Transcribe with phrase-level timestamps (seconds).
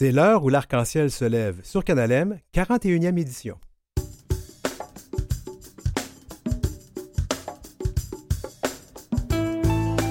[0.00, 3.56] C'est l'heure où l'arc-en-ciel se lève sur Canal M, 41e édition.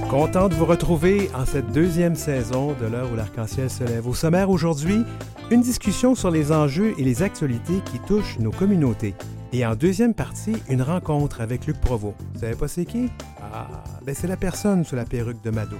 [0.09, 4.05] Content de vous retrouver en cette deuxième saison de l'heure où l'arc-en-ciel se lève.
[4.05, 5.03] Au sommaire aujourd'hui,
[5.51, 9.15] une discussion sur les enjeux et les actualités qui touchent nos communautés.
[9.53, 12.17] Et en deuxième partie, une rencontre avec Luc Provost.
[12.33, 13.09] Vous savez pas c'est qui?
[13.53, 13.69] Ah,
[14.05, 15.77] ben c'est la personne sous la perruque de Mado.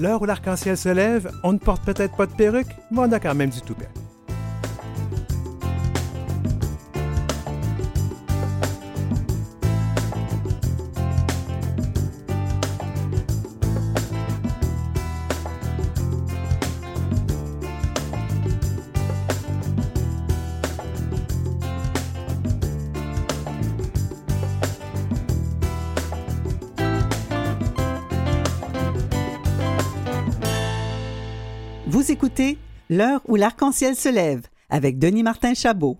[0.00, 3.20] L'heure où l'arc-en-ciel se lève, on ne porte peut-être pas de perruque, mais on a
[3.20, 3.88] quand même du toupet.
[32.92, 35.96] L'heure où l'arc-en-ciel se lève avec Denis Martin Chabot.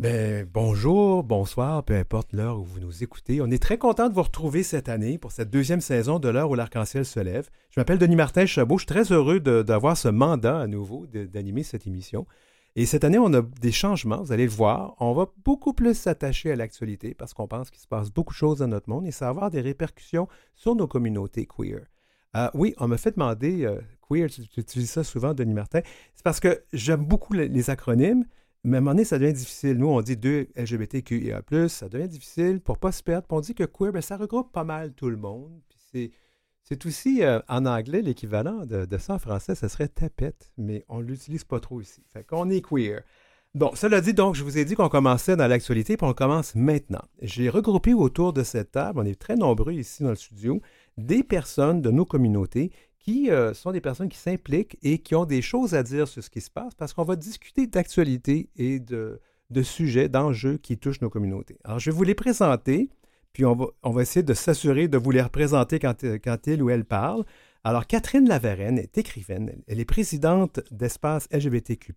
[0.00, 3.40] Ben, bonjour, bonsoir, peu importe l'heure où vous nous écoutez.
[3.40, 6.50] On est très content de vous retrouver cette année pour cette deuxième saison de l'heure
[6.50, 7.48] où l'arc-en-ciel se lève.
[7.70, 8.78] Je m'appelle Denis Martin Chabot.
[8.78, 12.26] Je suis très heureux d'avoir ce mandat à nouveau d'animer cette émission.
[12.74, 14.96] Et cette année, on a des changements, vous allez le voir.
[14.98, 18.38] On va beaucoup plus s'attacher à l'actualité parce qu'on pense qu'il se passe beaucoup de
[18.38, 21.82] choses dans notre monde et ça va avoir des répercussions sur nos communautés queer.
[22.36, 25.80] Euh, oui, on m'a fait demander, euh, queer, tu, utilises ça souvent, Denis Martin.
[26.14, 28.24] C'est parce que j'aime beaucoup le- les acronymes,
[28.64, 29.76] mais à un moment donné, ça devient difficile.
[29.76, 33.26] Nous, on dit 2 LGBTQIA+, ça devient difficile pour pas se perdre.
[33.30, 35.52] On dit que queer, ben, ça regroupe pas mal tout le monde.
[35.92, 40.84] C'est, aussi, euh, en anglais, l'équivalent de, de ça en français, ça serait tapette, mais
[40.88, 42.02] on l'utilise pas trop ici.
[42.12, 43.02] Fait qu'on est queer.
[43.54, 46.56] Bon, cela dit, donc, je vous ai dit qu'on commençait dans l'actualité, puis on commence
[46.56, 47.02] maintenant.
[47.22, 50.60] J'ai regroupé autour de cette table, on est très nombreux ici dans le studio,
[50.96, 52.72] des personnes de nos communautés
[53.04, 56.24] qui euh, sont des personnes qui s'impliquent et qui ont des choses à dire sur
[56.24, 60.78] ce qui se passe parce qu'on va discuter d'actualité et de, de sujets, d'enjeux qui
[60.78, 61.58] touchent nos communautés.
[61.64, 62.88] Alors, je vais vous les présenter,
[63.34, 66.46] puis on va, on va essayer de s'assurer de vous les représenter quand, euh, quand
[66.46, 67.24] il ou elle parle.
[67.62, 69.52] Alors, Catherine Lavarenne est écrivaine.
[69.66, 71.92] Elle est présidente d'Espace LGBTQ+.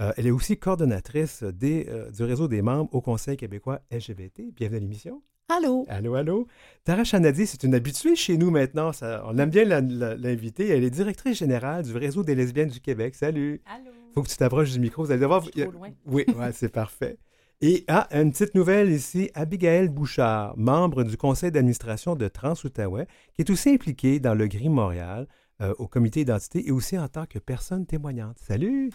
[0.00, 1.86] Euh, elle est aussi coordonnatrice du
[2.20, 4.52] réseau des membres au Conseil québécois LGBT.
[4.54, 5.22] Bienvenue à l'émission.
[5.50, 5.84] Allô?
[5.88, 6.46] Allô, allô?
[6.84, 8.92] Tara Chanadi, c'est une habituée chez nous maintenant.
[8.92, 10.68] Ça- on aime bien l'inviter.
[10.68, 13.14] Elle est directrice générale du réseau des lesbiennes du Québec.
[13.14, 13.60] Salut.
[13.66, 13.90] Allô?
[14.14, 15.04] faut que tu t'approches du micro.
[15.04, 15.40] Vous allez devoir.
[15.42, 15.88] Je suis trop loin.
[16.06, 17.18] Oui, ouais, c'est parfait.
[17.60, 23.42] Et ah, une petite nouvelle ici, Abigail Bouchard, membre du conseil d'administration de Trans-Outaouais, qui
[23.42, 25.28] est aussi impliquée dans le Gris Montréal,
[25.60, 28.38] euh, au comité d'identité et aussi en tant que personne témoignante.
[28.40, 28.90] Salut!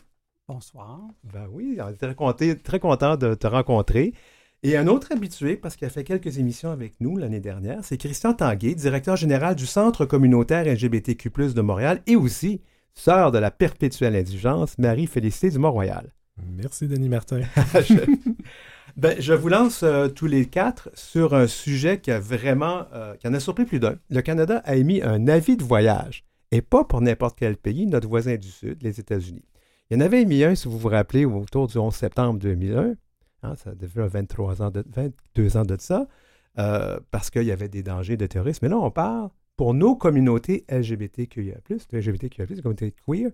[0.48, 1.02] Bonsoir.
[1.24, 4.14] Ben oui, on est très content, très content de te rencontrer.
[4.66, 7.98] Et un autre habitué, parce qu'il a fait quelques émissions avec nous l'année dernière, c'est
[7.98, 12.62] Christian Tanguay, directeur général du Centre communautaire LGBTQ+, de Montréal et aussi
[12.96, 16.12] sœur de la perpétuelle indulgence, Marie-Félicité du Mont-Royal.
[16.58, 17.42] Merci, Denis Martin.
[17.76, 17.94] je,
[18.98, 23.14] ben, je vous lance euh, tous les quatre sur un sujet qui a vraiment, euh,
[23.18, 23.98] qui en a surpris plus d'un.
[24.10, 28.08] Le Canada a émis un avis de voyage, et pas pour n'importe quel pays, notre
[28.08, 29.46] voisin du Sud, les États-Unis.
[29.92, 32.96] Il y en avait émis un, si vous vous rappelez, autour du 11 septembre 2001.
[33.52, 36.08] Hein, ça devait 23 ans de, 22 ans de ça,
[36.58, 38.60] euh, parce qu'il y avait des dangers de terrorisme.
[38.66, 41.58] Mais là, on parle pour nos communautés LGBTQIA+,
[41.92, 43.32] LGBTQIA+, les communautés queer,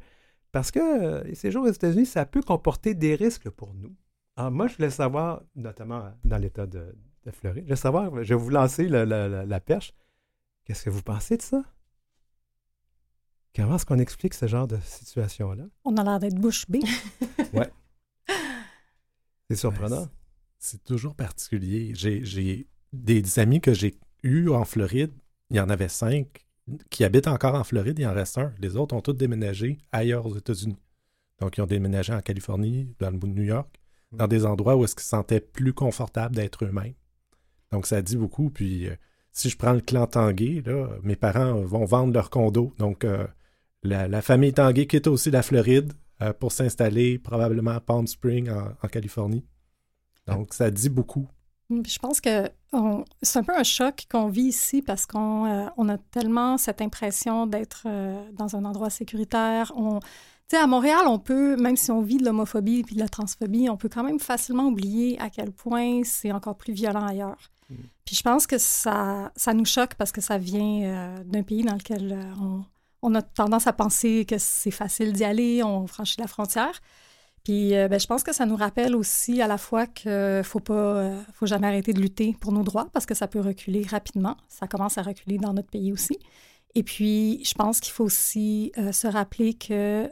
[0.52, 3.96] parce que euh, les séjours aux États-Unis, ça peut comporter des risques pour nous.
[4.36, 6.96] Alors, moi, je voulais savoir, notamment dans l'État de,
[7.26, 9.94] de Floride, je voulais savoir, je vais vous lancer la, la- la- la perche.
[10.66, 11.64] Qu'est-ce que vous pensez de ça?
[13.56, 15.64] Comment est-ce qu'on explique ce genre de situation-là?
[15.84, 16.80] On a l'air d'être bouche bée.
[19.56, 20.08] C'est surprenant.
[20.60, 21.92] C'est toujours particulier.
[21.94, 25.12] J'ai des amis que j'ai eus en Floride.
[25.50, 26.46] Il y en avait cinq
[26.90, 28.00] qui habitent encore en Floride.
[28.00, 28.54] Il en reste un.
[28.60, 30.78] Les autres ont tous déménagé ailleurs aux États-Unis.
[31.40, 33.68] Donc, ils ont déménagé en Californie, dans le bout de New York,
[34.12, 36.94] dans des endroits où est-ce qu'ils se sentaient plus confortables d'être eux-mêmes.
[37.72, 38.50] Donc, ça dit beaucoup.
[38.50, 38.96] Puis, euh,
[39.32, 42.74] si je prends le clan Tanguay, là, mes parents vont vendre leur condo.
[42.78, 43.26] Donc, euh,
[43.84, 48.50] la, la famille Tanguay quitte aussi la Floride euh, pour s'installer probablement à Palm Springs,
[48.50, 49.46] en, en Californie.
[50.28, 51.28] Donc, ça dit beaucoup.
[51.70, 52.50] Je pense que
[53.22, 56.82] c'est un peu un choc qu'on vit ici parce qu'on euh, on a tellement cette
[56.82, 59.72] impression d'être euh, dans un endroit sécuritaire.
[59.76, 60.00] On,
[60.54, 63.78] à Montréal, on peut, même si on vit de l'homophobie et de la transphobie, on
[63.78, 67.52] peut quand même facilement oublier à quel point c'est encore plus violent ailleurs.
[67.70, 67.76] Mm.
[68.04, 71.64] Puis je pense que ça, ça nous choque parce que ça vient euh, d'un pays
[71.64, 72.66] dans lequel on,
[73.02, 76.80] on a tendance à penser que c'est facile d'y aller, on franchit la frontière.
[77.44, 80.60] Puis euh, ben, je pense que ça nous rappelle aussi à la fois qu'il faut
[80.60, 83.84] pas, euh, faut jamais arrêter de lutter pour nos droits parce que ça peut reculer
[83.90, 84.38] rapidement.
[84.48, 86.20] Ça commence à reculer dans notre pays aussi.
[86.76, 90.10] Et puis, je pense qu'il faut aussi euh, se rappeler que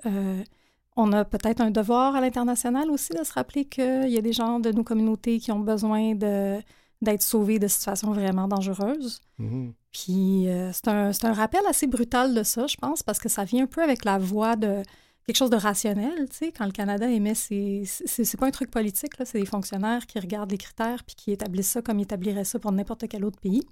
[0.96, 4.34] on a peut-être un devoir à l'international aussi de se rappeler qu'il y a des
[4.34, 6.60] gens de nos communautés qui ont besoin de,
[7.02, 9.22] d'être sauvés de situations vraiment dangereuses.
[9.38, 9.74] Mhm.
[9.92, 13.30] Puis euh, c'est un, c'est un rappel assez brutal de ça, je pense, parce que
[13.30, 14.84] ça vient un peu avec la voix de
[15.26, 17.84] quelque chose de rationnel, tu sais, quand le Canada émet ses...
[17.86, 21.16] C'est, c'est pas un truc politique, là, c'est des fonctionnaires qui regardent les critères puis
[21.16, 23.64] qui établissent ça comme ils établiraient ça pour n'importe quel autre pays.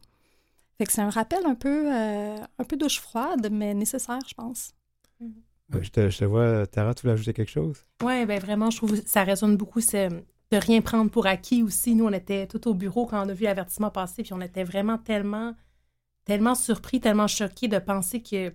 [0.78, 4.36] Fait que c'est un rappel un peu, euh, un peu douche froide, mais nécessaire, je
[4.36, 4.72] pense.
[5.22, 5.26] Euh,
[5.82, 7.78] Je te, je te vois, Tara, tu voulais ajouter quelque chose?
[8.04, 10.10] Oui, ben vraiment, je trouve que ça résonne beaucoup, c'est
[10.52, 11.96] de rien prendre pour acquis aussi.
[11.96, 14.64] Nous, on était tout au bureau quand on a vu l'avertissement passer, puis on était
[14.64, 15.54] vraiment tellement,
[16.26, 18.54] tellement surpris, tellement choqués de penser que,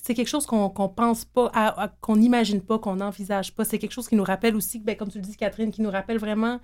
[0.00, 3.64] c'est quelque chose qu'on pense pas, qu'on n'imagine pas, qu'on n'envisage pas.
[3.64, 5.90] C'est quelque chose qui nous rappelle aussi, ben, comme tu le dis, Catherine, qui nous
[5.90, 6.60] rappelle vraiment,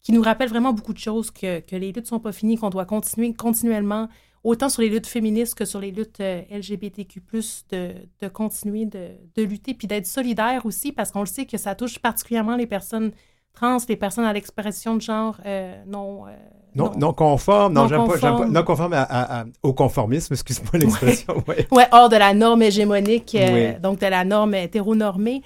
[0.00, 2.70] qui nous rappelle vraiment beaucoup de choses, que, que les luttes sont pas finies, qu'on
[2.70, 4.08] doit continuer continuellement,
[4.42, 7.22] autant sur les luttes féministes que sur les luttes euh, LGBTQ+,
[7.70, 11.58] de, de continuer de, de lutter, puis d'être solidaire aussi, parce qu'on le sait que
[11.58, 13.12] ça touche particulièrement les personnes
[13.52, 16.26] trans, les personnes à l'expression de genre euh, non...
[16.26, 16.30] euh,
[16.74, 20.32] Non, non conforme, non, Non j'aime pas, pas- non conforme à- à- à- au conformisme,
[20.34, 21.34] excuse-moi l'expression.
[21.48, 21.66] ouais.
[21.70, 23.80] Ouais, hors de la norme hégémonique, euh, Oui.
[23.80, 25.42] donc de la norme hétéronormée.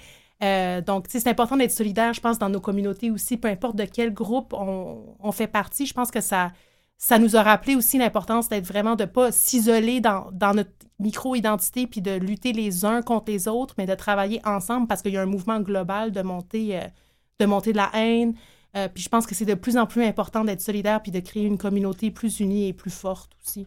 [0.85, 4.13] Donc, c'est important d'être solidaire, je pense, dans nos communautés aussi, peu importe de quel
[4.13, 5.85] groupe on, on fait partie.
[5.87, 6.51] Je pense que ça,
[6.97, 10.69] ça nous a rappelé aussi l'importance d'être vraiment, de pas s'isoler dans, dans notre
[10.99, 15.13] micro-identité, puis de lutter les uns contre les autres, mais de travailler ensemble parce qu'il
[15.13, 16.81] y a un mouvement global de monter, euh,
[17.39, 18.33] de, monter de la haine.
[18.75, 21.19] Euh, puis je pense que c'est de plus en plus important d'être solidaire, puis de
[21.19, 23.65] créer une communauté plus unie et plus forte aussi.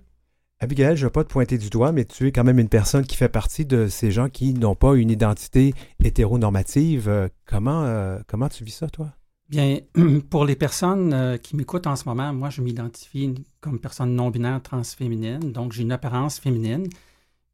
[0.63, 2.69] Abigail, je ne veux pas te pointer du doigt, mais tu es quand même une
[2.69, 5.73] personne qui fait partie de ces gens qui n'ont pas une identité
[6.05, 7.09] hétéronormative.
[7.09, 9.11] Euh, comment, euh, comment tu vis ça, toi?
[9.49, 9.79] Bien,
[10.31, 14.61] pour les personnes euh, qui m'écoutent en ce moment, moi, je m'identifie comme personne non-binaire
[14.63, 16.87] transféminine, donc j'ai une apparence féminine.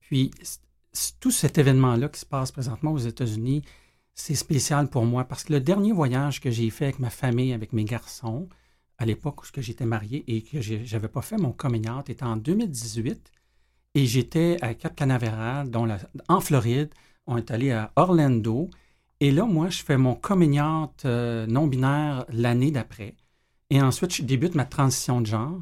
[0.00, 0.32] Puis,
[1.20, 3.62] tout cet événement-là qui se passe présentement aux États-Unis,
[4.16, 7.52] c'est spécial pour moi parce que le dernier voyage que j'ai fait avec ma famille,
[7.52, 8.48] avec mes garçons,
[8.98, 13.30] à l'époque où j'étais marié et que j'avais pas fait mon coming était en 2018.
[13.94, 15.70] Et j'étais à Cap Canaveral,
[16.28, 16.90] en Floride.
[17.26, 18.70] On est allé à Orlando.
[19.20, 20.60] Et là, moi, je fais mon coming
[21.04, 23.16] euh, non-binaire l'année d'après.
[23.70, 25.60] Et ensuite, je débute ma transition de genre.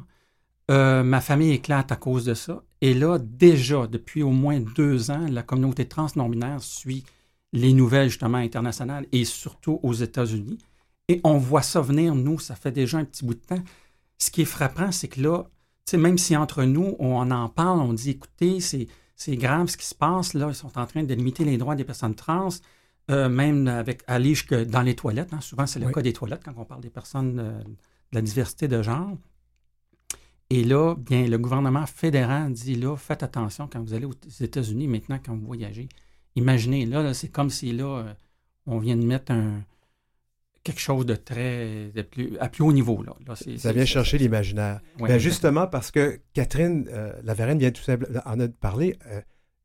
[0.71, 2.63] Euh, ma famille éclate à cause de ça.
[2.81, 7.03] Et là, déjà, depuis au moins deux ans, la communauté trans non-binaire suit
[7.55, 10.59] les nouvelles, justement, internationales et surtout aux États-Unis.
[11.07, 13.63] Et on voit ça venir, nous, ça fait déjà un petit bout de temps.
[14.17, 15.43] Ce qui est frappant, c'est que là,
[15.85, 19.67] tu sais, même si entre nous, on en parle, on dit, écoutez, c'est, c'est grave
[19.67, 22.15] ce qui se passe, là, ils sont en train de limiter les droits des personnes
[22.15, 22.49] trans,
[23.11, 25.31] euh, même avec aller jusque dans les toilettes.
[25.33, 25.41] hein.
[25.41, 25.93] Souvent, c'est le Oui.
[25.93, 27.75] cas des toilettes quand on parle des personnes euh, de
[28.13, 29.15] la diversité de genre.
[30.49, 34.87] Et là, bien, le gouvernement fédéral dit là, faites attention quand vous allez aux États-Unis,
[34.87, 35.87] maintenant, quand vous voyagez.
[36.35, 38.13] Imaginez, là, là, c'est comme si là, euh,
[38.65, 39.63] on vient de mettre un,
[40.65, 43.03] quelque chose de très, de plus, à plus haut niveau.
[43.03, 43.13] Là.
[43.57, 44.81] Ça vient chercher l'imaginaire.
[44.99, 49.21] Ouais, Ben, justement, parce que Catherine euh, Lavarenne vient tout simplement en a parlé, euh,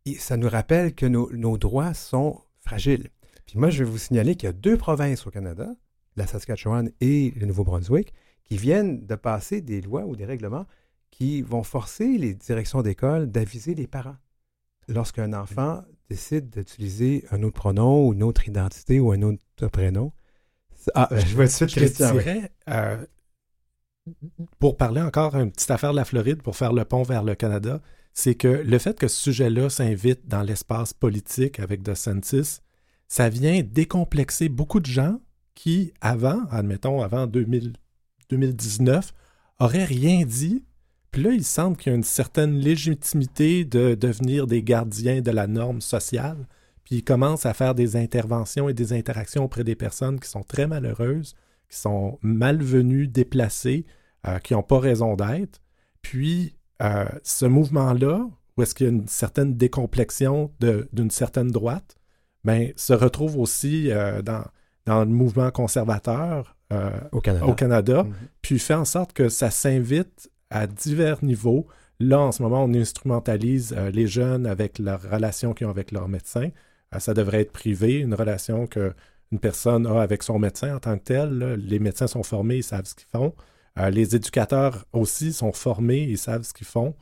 [0.07, 3.09] et ça nous rappelle que nos, nos droits sont fragiles.
[3.47, 5.69] Puis moi, je vais vous signaler qu'il y a deux provinces au Canada,
[6.17, 8.13] la Saskatchewan et le Nouveau-Brunswick,
[8.45, 10.67] qui viennent de passer des lois ou des règlements
[11.11, 14.17] qui vont forcer les directions d'école d'aviser les parents
[14.87, 20.13] lorsqu'un enfant décide d'utiliser un autre pronom ou une autre identité ou un autre prénom.
[20.95, 22.03] Ah, je vois tout de suite
[22.69, 23.07] euh,
[24.59, 27.35] pour parler encore une petite affaire de la Floride, pour faire le pont vers le
[27.35, 27.81] Canada,
[28.13, 32.61] c'est que le fait que ce sujet-là s'invite dans l'espace politique avec DeSantis,
[33.09, 35.21] ça vient décomplexer beaucoup de gens
[35.55, 37.75] qui, avant, admettons, avant 2000
[38.31, 39.13] 2019,
[39.59, 40.65] auraient rien dit.
[41.11, 45.31] Puis là, il semble qu'il y a une certaine légitimité de devenir des gardiens de
[45.31, 46.47] la norme sociale.
[46.85, 50.43] Puis ils commencent à faire des interventions et des interactions auprès des personnes qui sont
[50.43, 51.35] très malheureuses,
[51.69, 53.87] qui sont malvenues, déplacées,
[54.27, 55.61] euh, qui n'ont pas raison d'être.
[56.03, 58.27] Puis euh, ce mouvement-là,
[58.57, 60.53] où est-ce qu'il y a une certaine décomplexion
[60.93, 61.97] d'une certaine droite,
[62.45, 64.45] ben, se retrouve aussi euh, dans,
[64.87, 67.47] dans le mouvement conservateur euh, Au Canada.
[67.47, 68.13] au Canada, Mhm.
[68.43, 71.67] puis fait en sorte que ça s'invite à divers niveaux.
[72.01, 75.93] Là, en ce moment, on instrumentalise euh, les jeunes avec leur relation qu'ils ont avec
[75.93, 76.51] leur médecin.
[76.95, 78.93] Euh, ça devrait être privé, une relation que
[79.33, 81.31] une personne a avec son médecin en tant que tel.
[81.39, 81.57] là.
[81.57, 83.33] Les médecins sont formés, ils savent ce qu'ils font.
[83.79, 86.95] Euh, les éducateurs aussi sont formés, ils savent ce qu'ils font.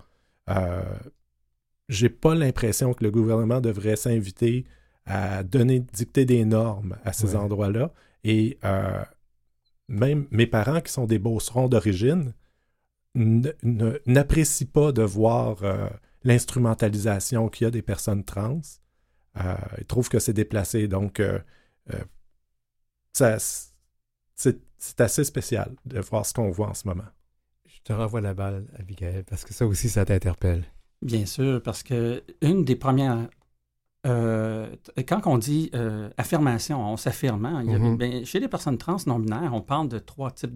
[1.88, 4.64] J'ai pas l'impression que le gouvernement devrait s'inviter
[5.06, 7.36] à donner, dicter des normes à ces Ouais.
[7.36, 7.92] endroits-là.
[8.24, 8.58] Et
[9.88, 12.34] même mes parents, qui sont des beaucerons d'origine,
[14.06, 15.88] n'apprécient pas de voir euh,
[16.24, 18.60] l'instrumentalisation qu'il y a des personnes trans.
[19.78, 20.88] ils trouvent que c'est déplacé.
[20.88, 21.22] Donc,
[23.12, 23.38] ça,
[24.34, 27.08] c'est assez spécial de voir ce qu'on voit en ce moment.
[27.66, 30.64] Je te renvoie la balle, Abigail, parce que ça aussi, ça t'interpelle.
[31.02, 33.28] Bien sûr, parce que une des premières.
[34.06, 34.74] Euh,
[35.08, 37.44] quand on dit euh, affirmation, on s'affirme.
[37.44, 37.96] Hein, mm-hmm.
[37.96, 40.54] ben, chez les personnes trans non-binaires, on parle de trois types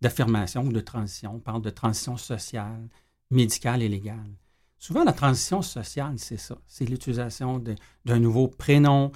[0.00, 1.34] d'affirmation ou de transition.
[1.36, 2.88] On parle de transition sociale,
[3.30, 4.30] médicale et légale.
[4.78, 6.58] Souvent, la transition sociale, c'est ça.
[6.66, 7.62] C'est l'utilisation
[8.04, 9.12] d'un nouveau prénom,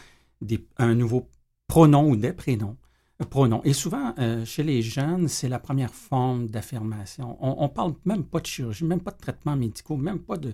[0.76, 1.30] un nouveau
[1.66, 2.76] pronom ou des prénoms
[3.24, 3.60] pronom.
[3.64, 7.36] Et souvent, euh, chez les jeunes, c'est la première forme d'affirmation.
[7.40, 10.52] On ne parle même pas de chirurgie, même pas de traitements médicaux, même pas de,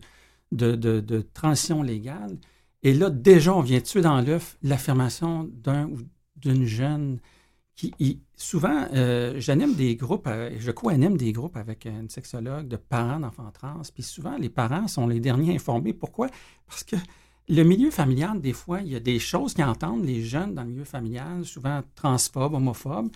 [0.53, 2.39] de, transition légale.
[2.83, 5.99] Et là, déjà, on vient tuer dans l'œuf l'affirmation d'un ou
[6.37, 7.19] d'une jeune
[8.37, 13.21] souvent, euh, j'anime des groupes, euh, je co-anime des groupes avec une sexologue de parents
[13.21, 13.81] d'enfants trans.
[13.95, 15.93] Puis souvent, les parents sont les derniers informés.
[15.93, 16.29] Pourquoi?
[16.67, 16.97] Parce que
[17.49, 20.63] le milieu familial, des fois, il y a des choses qui entendent les jeunes dans
[20.63, 23.11] le milieu familial, souvent transphobes, homophobes.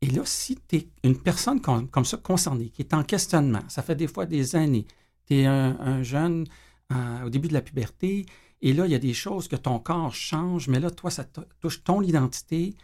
[0.00, 3.82] Et là, si tu es une personne comme, ça concernée, qui est en questionnement, ça
[3.82, 4.86] fait des fois des années,
[5.26, 6.46] tu es un, jeune
[6.92, 8.26] euh, au début de la puberté,
[8.62, 11.24] et là, il y a des choses que ton corps change, mais là, toi, ça
[11.60, 12.74] touche ton identité.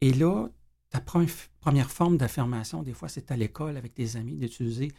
[0.00, 0.48] Et là,
[0.94, 4.92] ta première forme d'affirmation, des fois, c'est à l'école avec tes amis d'utiliser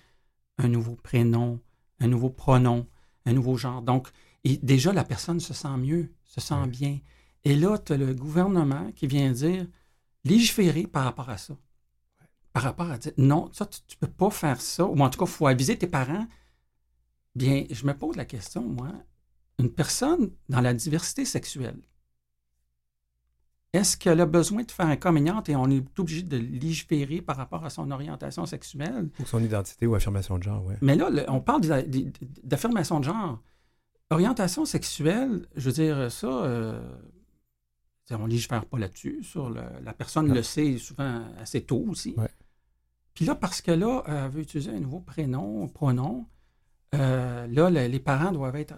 [0.57, 1.61] un nouveau prénom,
[2.01, 2.85] un nouveau pronom,
[3.25, 3.81] un nouveau genre.
[3.81, 4.09] Donc,
[4.43, 6.99] et déjà, la personne se sent mieux, se sent bien.
[7.45, 9.65] Et là, tu as le gouvernement qui vient dire
[10.25, 11.55] légiférer par rapport à ça.
[12.51, 14.85] Par rapport à dire non, ça, tu ne peux pas faire ça.
[14.85, 16.27] Ou en tout cas, il faut aviser tes parents.
[17.35, 18.91] Bien, je me pose la question, moi,
[19.59, 21.79] une personne dans la diversité sexuelle,
[23.75, 27.37] est-ce qu'elle a besoin de faire un communiant et on est obligé de légiférer par
[27.37, 29.09] rapport à son orientation sexuelle?
[29.19, 30.75] Ou son identité ou affirmation de genre, oui.
[30.81, 31.61] Mais là, on parle
[32.43, 33.41] d'affirmation de genre.
[34.11, 36.79] Orientation sexuelle, je veux dire, ça, euh,
[38.11, 39.23] on ne légifère pas là-dessus.
[39.23, 42.15] Sur la personne le sait souvent assez tôt aussi.
[43.15, 46.27] Puis là, parce que là, elle veut utiliser un nouveau prénom, pronom,
[46.93, 48.75] euh, là, les parents doivent être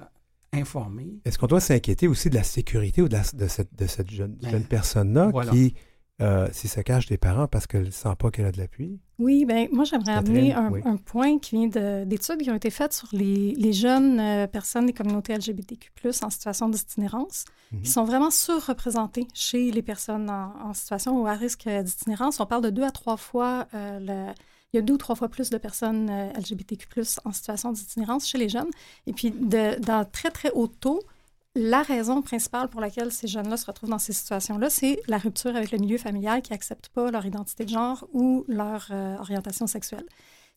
[0.60, 1.20] informés.
[1.26, 4.50] Est-ce qu'on doit s'inquiéter aussi de la sécurité ou de, cette, de cette jeune, ben,
[4.50, 5.74] jeune personne-là qui
[6.20, 9.00] euh, si ça cache des parents parce qu'elle ne sent pas qu'elle a de l'appui?
[9.20, 13.08] Oui, bien, moi, j'aimerais amener un, point qui vient d'études qui ont été faites sur
[13.12, 15.92] les, jeunes euh, personnes des communautés LGBTQ,
[16.24, 17.86] en situation d'itinérance, qui mhm.
[17.86, 22.40] sont vraiment surreprésentées chez les personnes en, situation ou à risque d'itinérance.
[22.40, 24.34] On parle de deux à trois fois euh, le,
[24.78, 28.38] il y a deux ou trois fois plus de personnes LGBTQ, en situation d'itinérance chez
[28.38, 28.70] les jeunes.
[29.08, 31.02] Et puis, dans très, très haut taux,
[31.58, 35.56] la raison principale pour laquelle ces jeunes-là se retrouvent dans ces situations-là, c'est la rupture
[35.56, 39.66] avec le milieu familial qui n'accepte pas leur identité de genre ou leur euh, orientation
[39.66, 40.06] sexuelle.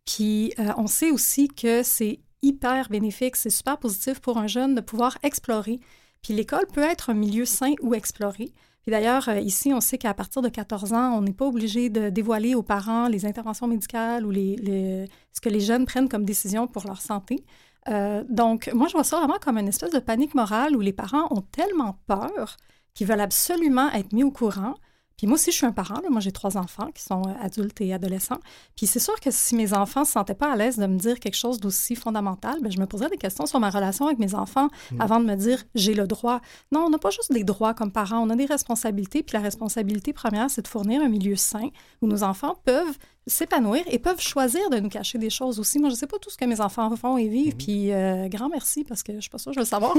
[0.04, 4.74] Puis euh, on sait aussi que c'est hyper bénéfique, c'est super positif pour un jeune
[4.74, 5.80] de pouvoir explorer.
[6.22, 8.52] Puis l'école peut être un milieu sain où explorer.
[8.82, 11.90] Puis d'ailleurs, euh, ici, on sait qu'à partir de 14 ans, on n'est pas obligé
[11.90, 16.66] de dévoiler aux parents les interventions médicales ou ce que les jeunes prennent comme décision
[16.66, 17.44] pour leur santé.
[17.88, 20.92] Euh, donc, moi, je vois ça vraiment comme une espèce de panique morale où les
[20.92, 22.56] parents ont tellement peur
[22.94, 24.74] qu'ils veulent absolument être mis au courant
[25.20, 26.00] puis moi aussi, je suis un parent.
[26.08, 28.40] Moi, j'ai trois enfants qui sont euh, adultes et adolescents.
[28.74, 30.96] Puis c'est sûr que si mes enfants ne se sentaient pas à l'aise de me
[30.96, 34.18] dire quelque chose d'aussi fondamental, bien, je me poserais des questions sur ma relation avec
[34.18, 34.98] mes enfants mm.
[35.02, 36.40] avant de me dire j'ai le droit.
[36.72, 39.22] Non, on n'a pas juste des droits comme parents, on a des responsabilités.
[39.22, 41.68] Puis la responsabilité première, c'est de fournir un milieu sain
[42.00, 42.96] où nos enfants peuvent
[43.30, 45.78] s'épanouir et peuvent choisir de nous cacher des choses aussi.
[45.78, 47.58] Moi, je ne sais pas tout ce que mes enfants font et vivent, mm.
[47.58, 49.94] puis euh, grand merci parce que je ne suis pas sûre, je veux le savoir.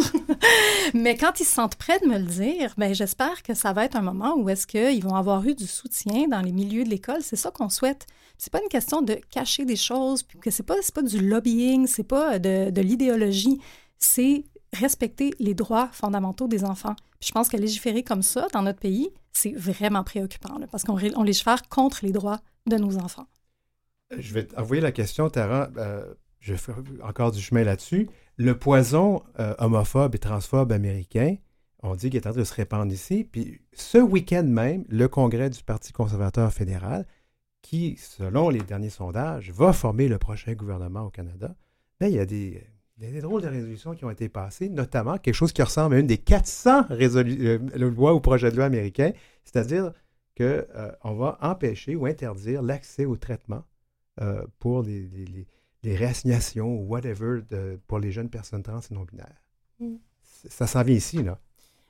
[0.93, 3.85] Mais quand ils se sentent prêts de me le dire, ben j'espère que ça va
[3.85, 6.89] être un moment où est-ce qu'ils vont avoir eu du soutien dans les milieux de
[6.89, 7.21] l'école.
[7.21, 8.05] C'est ça qu'on souhaite.
[8.37, 12.03] C'est pas une question de cacher des choses, que c'est pas, pas du lobbying, c'est
[12.03, 13.59] pas de, de l'idéologie.
[13.97, 16.95] C'est respecter les droits fondamentaux des enfants.
[17.19, 20.97] Puis je pense que légiférer comme ça dans notre pays, c'est vraiment préoccupant, parce qu'on
[21.15, 23.27] on légifère contre les droits de nos enfants.
[24.17, 25.69] Je vais envoyer la question, Tara.
[25.77, 28.09] Euh, je fais encore du chemin là-dessus.
[28.37, 31.35] Le poison euh, homophobe et transphobe américain,
[31.83, 33.23] on dit qu'il est en train de se répandre ici.
[33.23, 37.05] Puis ce week-end même, le Congrès du Parti conservateur fédéral,
[37.61, 41.55] qui, selon les derniers sondages, va former le prochain gouvernement au Canada,
[41.99, 42.67] bien, il, y a des,
[43.21, 46.17] drôles de résolutions qui ont été passées, notamment quelque chose qui ressemble à une des
[46.17, 49.11] 400 euh, lois ou projets de loi américains,
[49.43, 49.93] c'est-à-dire
[50.37, 53.63] qu'on euh, va empêcher ou interdire l'accès au traitement
[54.21, 55.07] euh, pour les,
[55.83, 57.41] les, réassignations ou whatever
[57.87, 59.41] pour les jeunes personnes trans et non-binaires.
[59.79, 59.95] Mm.
[60.49, 61.39] Ça s'en vient ici, là.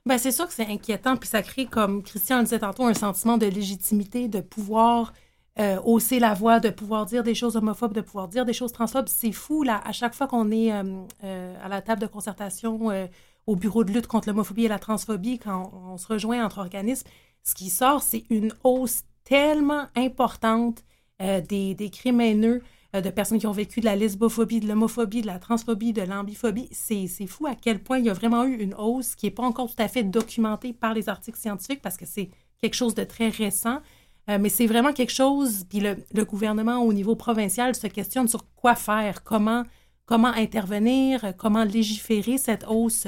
[0.05, 2.95] Ben, c'est sûr que c'est inquiétant, puis ça crée, comme Christian le disait tantôt, un
[2.95, 5.13] sentiment de légitimité, de pouvoir
[5.59, 8.71] euh, hausser la voix, de pouvoir dire des choses homophobes, de pouvoir dire des choses
[8.71, 9.07] transphobes.
[9.07, 12.89] C'est fou, là, à chaque fois qu'on est à la table de concertation
[13.47, 17.07] au bureau de lutte contre l'homophobie et la transphobie, quand on, se rejoint entre organismes,
[17.43, 20.83] ce qui sort, c'est une hausse tellement importante
[21.21, 22.61] euh, des, des, crimes haineux
[22.95, 26.01] euh, de personnes qui ont vécu de la lesbophobie, de l'homophobie, de la transphobie, de
[26.01, 26.67] l'ambiphobie.
[26.71, 29.43] C'est fou à quel point il y a vraiment eu une hausse qui n'est pas
[29.43, 32.29] encore tout à fait documentée par les articles scientifiques parce que c'est
[32.59, 33.79] quelque chose de très récent.
[34.29, 38.27] Euh, mais c'est vraiment quelque chose, puis le, le, gouvernement au niveau provincial se questionne
[38.27, 39.63] sur quoi faire, comment,
[40.05, 43.07] comment intervenir, comment légiférer cette hausse,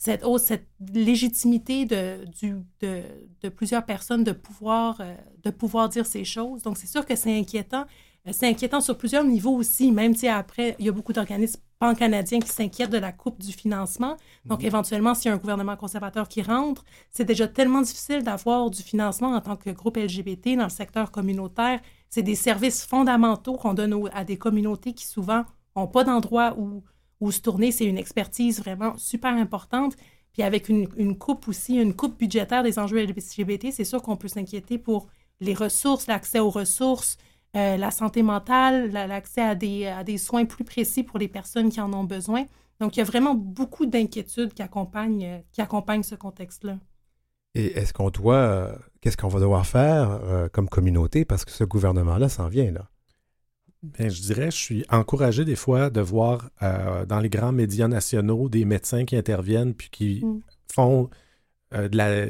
[0.00, 3.02] cette hausse, cette légitimité de, du, de,
[3.42, 5.00] de plusieurs personnes de pouvoir,
[5.44, 6.62] de pouvoir dire ces choses.
[6.62, 7.84] Donc, c'est sûr que c'est inquiétant.
[8.26, 11.60] Euh, c'est inquiétant sur plusieurs niveaux aussi, même si après, il y a beaucoup d'organismes
[11.78, 14.16] pan-canadiens qui s'inquiètent de la coupe du financement.
[14.44, 14.66] Donc, mhm.
[14.66, 18.82] éventuellement, s'il y a un gouvernement conservateur qui rentre, c'est déjà tellement difficile d'avoir du
[18.82, 21.80] financement en tant que groupe LGBT dans le secteur communautaire.
[22.10, 25.44] C'est des services fondamentaux qu'on donne à des communautés qui souvent
[25.76, 26.82] n'ont pas d'endroit où,
[27.20, 27.72] où se tourner.
[27.72, 29.96] C'est une expertise vraiment super importante.
[30.32, 34.28] Puis avec une, coupe aussi, une coupe budgétaire des enjeux LGBT, c'est sûr qu'on peut
[34.28, 35.08] s'inquiéter pour
[35.40, 37.16] les ressources, l'accès aux ressources,
[37.56, 41.92] euh, la santé mentale, l'accès à des, soins plus précis pour les personnes qui en
[41.92, 42.44] ont besoin.
[42.78, 46.78] Donc, il y a vraiment beaucoup d'inquiétudes qui accompagnent, euh, ce contexte-là.
[47.56, 51.24] Et est-ce qu'on doit, euh, qu'est-ce qu'on va devoir faire comme communauté?
[51.24, 52.88] Parce que ce gouvernement-là s'en vient, là?
[53.82, 58.48] Bien, je dirais, je suis encouragé des fois de voir dans les grands médias nationaux
[58.48, 60.40] des médecins qui interviennent puis qui mm.
[60.72, 61.08] font
[61.72, 62.26] de la.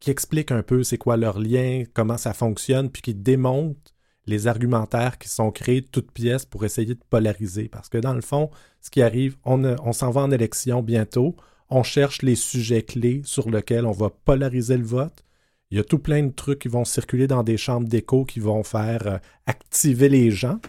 [0.00, 3.92] qui expliquent un peu c'est quoi leur lien, comment ça fonctionne, puis qui démontrent
[4.28, 7.68] les argumentaires qui sont créés de toutes pièces pour essayer de polariser.
[7.68, 11.34] Parce que dans le fond, ce qui arrive, on, on s'en va en élection bientôt,
[11.70, 15.24] on cherche les sujets clés sur lesquels on va polariser le vote.
[15.70, 18.40] Il y a tout plein de trucs qui vont circuler dans des chambres d'écho qui
[18.40, 20.60] vont faire euh, activer les gens,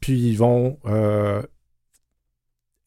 [0.00, 1.42] puis ils vont euh,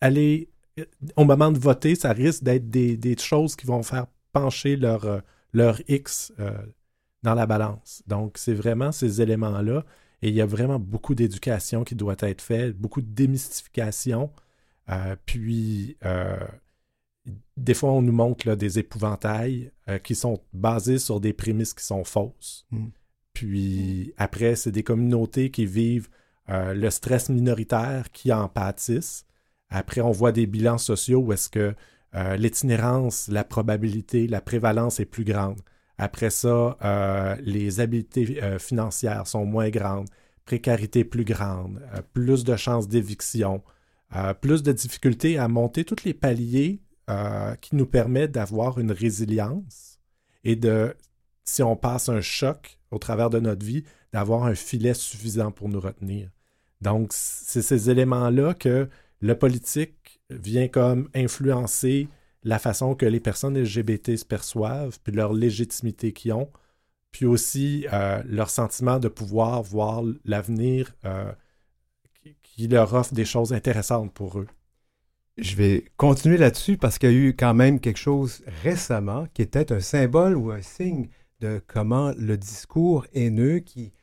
[0.01, 4.07] aller, euh, au moment de voter, ça risque d'être des, des, choses qui vont faire
[4.31, 5.21] pencher leur,
[5.53, 6.33] leur X
[7.23, 8.03] dans la balance.
[8.07, 9.85] Donc, c'est vraiment ces éléments-là.
[10.21, 14.31] Et il y a vraiment beaucoup d'éducation qui doit être faite, beaucoup de démystification.
[14.89, 16.37] Euh, puis, euh,
[17.57, 21.73] des fois, on nous montre là, des épouvantails euh, qui sont basés sur des prémices
[21.73, 22.65] qui sont fausses.
[22.71, 22.87] Mm.
[23.33, 26.09] Puis, après, c'est des communautés qui vivent
[26.47, 29.25] le stress minoritaire, qui en pâtissent.
[29.69, 31.73] Après, on voit des bilans sociaux où est-ce que
[32.13, 35.61] l'itinérance, la probabilité, la prévalence est plus grande.
[35.97, 40.09] Après ça, euh, les habiletés euh, financières sont moins grandes,
[40.45, 43.63] précarité plus grande, euh, plus de chances d'éviction,
[44.41, 46.83] plus de difficultés à monter tous les paliers
[47.61, 49.97] qui nous permettent d'avoir une résilience
[50.43, 50.95] et de,
[51.45, 55.67] si on passe un choc au travers de notre vie, d'avoir un filet suffisant pour
[55.67, 56.29] nous retenir.
[56.81, 58.87] Donc, c'est ces éléments-là que
[59.19, 62.07] le politique vient comme influencer
[62.43, 66.49] la façon que les personnes LGBT se perçoivent, puis leur légitimité qu'ils ont,
[67.11, 71.31] puis aussi euh, leur sentiment de pouvoir voir l'avenir euh,
[72.41, 74.47] qui leur offre des choses intéressantes pour eux.
[75.37, 79.41] Je vais continuer là-dessus parce qu'il y a eu quand même quelque chose récemment qui
[79.41, 81.07] était un symbole ou un signe
[81.39, 83.93] de comment le discours haineux qui,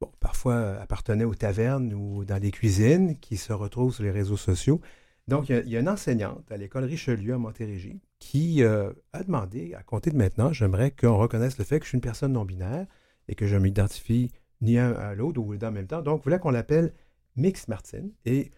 [0.00, 4.36] bon, parfois appartenait aux tavernes ou dans les cuisines, qui se retrouve sur les réseaux
[4.36, 4.80] sociaux,
[5.28, 9.74] donc, il y, a, une enseignante à l'école Richelieu à Montérégie qui euh, a demandé,
[9.74, 12.86] à compter de maintenant, j'aimerais qu'on reconnaisse le fait que je suis une personne non-binaire
[13.28, 14.30] et que je m'identifie
[14.62, 16.00] ni un à l'autre ou en même temps.
[16.00, 16.94] Donc, voulait qu'on l'appelle
[17.36, 18.10] Mix Martine.
[18.24, 18.50] Et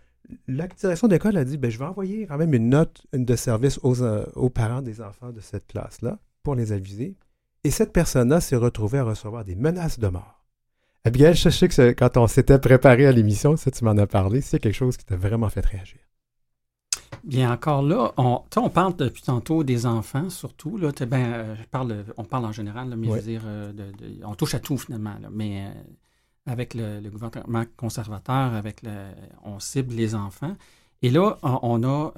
[0.47, 3.81] la direction d'école a dit ben, je vais envoyer quand même une note de service
[3.83, 7.17] aux, euh, aux parents des enfants de cette classe-là pour les aviser.
[7.65, 10.40] Et cette personne-là s'est retrouvée à recevoir des menaces de mort.
[11.05, 14.43] Abigail, je sais que quand on s'était préparé à l'émission, ça, tu m'en as parlé,
[14.43, 15.99] c'est quelque chose qui t'a vraiment fait réagir.
[17.25, 20.79] Bien, encore là, on, on parle depuis tantôt des enfants, surtout.
[20.79, 23.73] Là, ben, euh, je parle, on parle en général, mais je veux dire, euh,
[24.25, 25.15] on touche à tout finalement.
[25.31, 25.81] mais euh,
[26.47, 29.09] avec le, gouvernement conservateur, avec le,
[29.45, 30.57] on cible les enfants.
[31.03, 32.13] Et là, on, a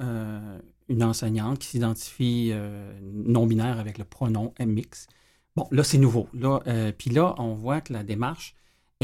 [0.89, 2.53] une enseignante qui s'identifie
[3.01, 5.07] non-binaire avec le pronom MX.
[5.55, 6.27] Bon, là, c'est nouveau.
[6.33, 6.61] Là,
[6.97, 8.55] puis là, on voit que la démarche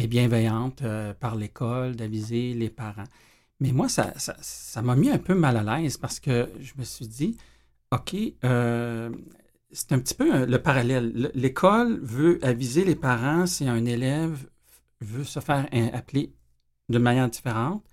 [0.08, 0.84] bienveillante
[1.20, 3.08] par l'école d'aviser les parents.
[3.60, 6.84] Mais moi, ça, ça, m'a mis un peu mal à l'aise parce que je me
[6.84, 7.38] suis dit,
[7.92, 9.10] OK, euh,
[9.72, 11.32] c'est un petit peu le parallèle.
[11.34, 14.48] L'école veut aviser les parents si un élève
[15.02, 16.34] veut se faire appeler
[16.90, 17.84] de manière différente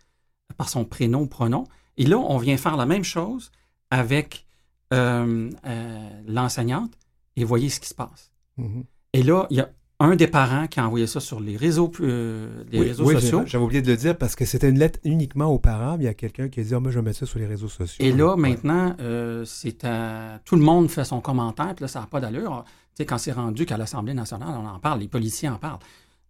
[0.56, 1.64] par son prénom ou pronom.
[1.96, 3.50] Et là, on vient faire la même chose
[3.90, 4.46] avec
[4.92, 6.96] euh, euh, l'enseignante
[7.34, 8.30] et voyez ce qui se passe.
[8.58, 8.84] Mm-hmm.
[9.14, 11.90] Et là, il y a un des parents qui a envoyé ça sur les réseaux,
[12.00, 13.42] euh, les Oui, réseaux oui, sociaux.
[13.46, 16.06] J'avais oublié de le dire parce que c'était une lettre uniquement aux parents, mais il
[16.06, 17.68] y a quelqu'un qui a dit Ah, Moi, je vais mettre ça sur les réseaux
[17.68, 18.04] sociaux.
[18.04, 18.40] Et là, Ouais.
[18.40, 22.20] maintenant, euh, c'est à- tout le monde fait son commentaire, puis là, ça n'a pas
[22.20, 22.64] d'allure.
[22.66, 25.78] Tu sais, quand c'est rendu qu'à l'Assemblée nationale, on en parle, les policiers en parlent.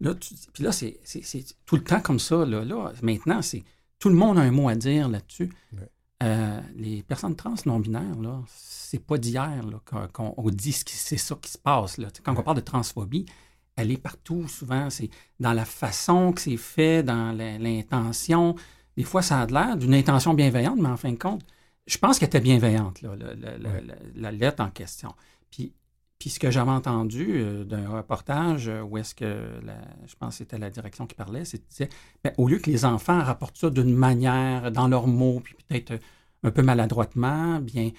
[0.00, 2.44] Là, tu- puis là, c'est c'est- c'est tout le temps comme ça.
[2.44, 3.64] Là, Là, maintenant, c'est
[3.98, 5.50] tout le monde a un mot à dire là-dessus.
[5.72, 5.88] Ouais.
[6.22, 10.84] Euh, les personnes trans non-binaires, là, c'est pas d'hier là, qu'on qu'on- on dit ce
[10.84, 11.98] qui- c'est ça qui se passe.
[11.98, 12.08] Là.
[12.22, 13.26] Quand on parle de transphobie,
[13.76, 14.90] elle est partout souvent.
[14.90, 15.10] C'est
[15.40, 18.54] dans la façon que c'est fait, dans l'intention.
[18.96, 21.42] Des fois, ça a l'air d'une intention bienveillante, mais en fin de compte,
[21.86, 23.18] je pense qu'elle était bienveillante, là, Ouais.
[23.60, 25.14] la, la lettre en question.
[25.50, 25.72] Puis,
[26.18, 29.60] puis ce que j'avais entendu euh, d'un reportage euh, où est-ce que,
[30.06, 31.90] je pense que c'était la direction qui parlait, c'était,
[32.24, 35.90] ben, au lieu que les enfants rapportent ça d'une manière, dans leurs mots, puis peut-être
[35.92, 35.98] euh,
[36.42, 37.90] un peu maladroitement, bien,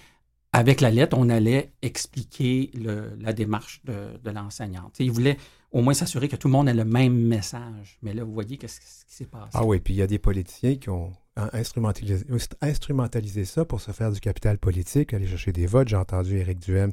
[0.51, 4.95] avec la lettre, on allait expliquer le- la démarche de, de l'enseignante.
[4.99, 5.37] Ils voulaient
[5.71, 7.97] au moins s'assurer que tout le monde ait le même message.
[8.01, 9.51] Mais là, vous voyez qu'est-ce ce qui s'est passé.
[9.53, 12.25] Ah oui, puis il y a des politiciens qui ont in- instrumentalisé,
[12.61, 15.87] instrumentalisé ça pour se faire du capital politique, aller chercher des votes.
[15.89, 16.91] J'ai entendu Éric Duhem.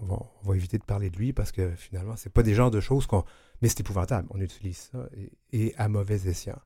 [0.00, 2.54] On va, on va éviter de parler de lui parce que finalement, c'est pas des
[2.54, 3.24] genres de choses qu'on.
[3.62, 4.28] Mais c'est épouvantable.
[4.30, 6.58] On utilise ça et, et à mauvais escient.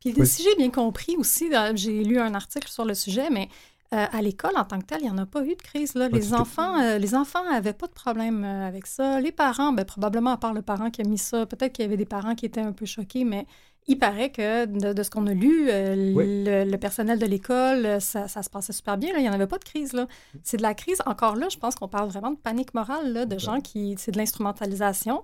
[0.00, 0.26] Puis Oui.
[0.26, 3.48] si j'ai bien compris aussi, j'ai lu un article sur le sujet, mais
[3.92, 5.94] euh, à l'école, en tant que tel, il n'y en a pas eu de crise.
[5.94, 6.08] Là.
[6.08, 9.20] Du Les, enfants, euh, les enfants n'avaient pas de problème euh, avec ça.
[9.20, 11.86] Les parents, ben, probablement à part le parent qui a mis ça, peut-être qu'il y
[11.88, 13.46] avait des parents qui étaient un peu choqués, mais
[13.88, 16.44] il paraît que de, de ce qu'on a lu, euh, Oui.
[16.44, 19.12] le, le personnel de l'école, euh, ça, ça se passait super bien.
[19.12, 19.18] là.
[19.18, 19.92] Il n'y en avait pas de crise.
[19.92, 20.06] là.
[20.44, 21.02] C'est de la crise.
[21.04, 23.96] Encore là, je pense qu'on parle vraiment de panique morale, là, de gens qui...
[23.98, 25.22] C'est de l'instrumentalisation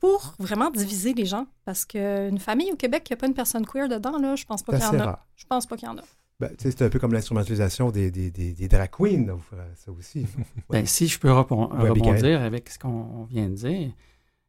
[0.00, 1.46] pour vraiment diviser les gens.
[1.64, 4.62] Parce qu'une famille au Québec qui n'a pas une personne queer dedans, là, je pense
[4.62, 5.04] pas qu'il y en a.
[5.04, 5.26] rare.
[5.36, 6.02] Je pense pas qu'il y en a.
[6.40, 9.26] Ben, c'est un peu comme l'instrumentalisation des, des, des, des drag queens.
[9.26, 10.24] là, vous ferez ça aussi.
[10.70, 13.90] Ben, si je peux Ouais, rebondir avec ce qu'on vient de dire,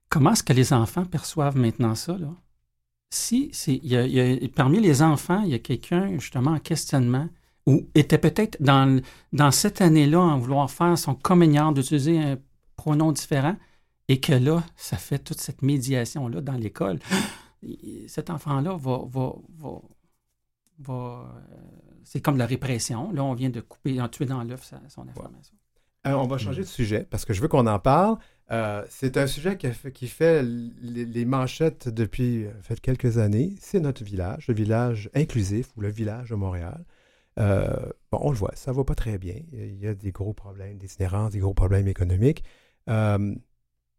[0.08, 2.16] comment est-ce que les enfants perçoivent maintenant ça?
[2.18, 2.32] Là?
[3.12, 6.12] Si c'est, il y a- il y a- parmi les enfants, il y a quelqu'un
[6.20, 7.28] justement en questionnement
[7.66, 9.02] ou était peut-être dans,
[9.34, 12.38] dans cette année-là en vouloir faire son communion, d'utiliser un
[12.76, 13.56] pronom différent,
[14.08, 17.00] et que là, ça fait toute cette médiation-là dans l'école.
[18.08, 19.82] Cet enfant-là va, va, va,
[20.80, 21.58] va, euh,
[22.04, 23.12] c'est comme la répression.
[23.12, 25.56] Là, on vient de couper, en tuer dans l'œuf son information.
[26.08, 28.18] Euh, on va changer de sujet parce que je veux qu'on en parle.
[28.52, 32.80] Euh, c'est un sujet qui, a fait, qui fait les, les manchettes depuis euh, fait
[32.80, 33.56] quelques années.
[33.60, 36.84] C'est notre village, le village inclusif ou le village de Montréal.
[37.38, 39.36] Euh, bon, on le voit, ça va pas très bien.
[39.52, 42.44] Il y a des gros problèmes d'itinérance, des gros problèmes économiques.
[42.90, 43.36] Euh,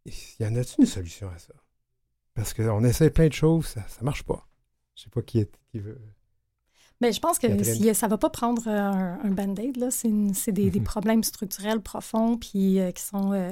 [0.06, 1.54] y en a-t-il une solution à ça?
[2.34, 4.48] Parce qu'on essaie plein de choses, ça ne marche pas.
[4.94, 6.00] Je sais pas qui, est, qui veut.
[7.00, 9.76] Mais je pense que si- ça va pas prendre euh, un, un band-aid.
[9.78, 9.90] là.
[9.90, 10.84] C'est des, des Mhm.
[10.84, 13.50] problèmes structurels profonds puis euh, qui sont euh,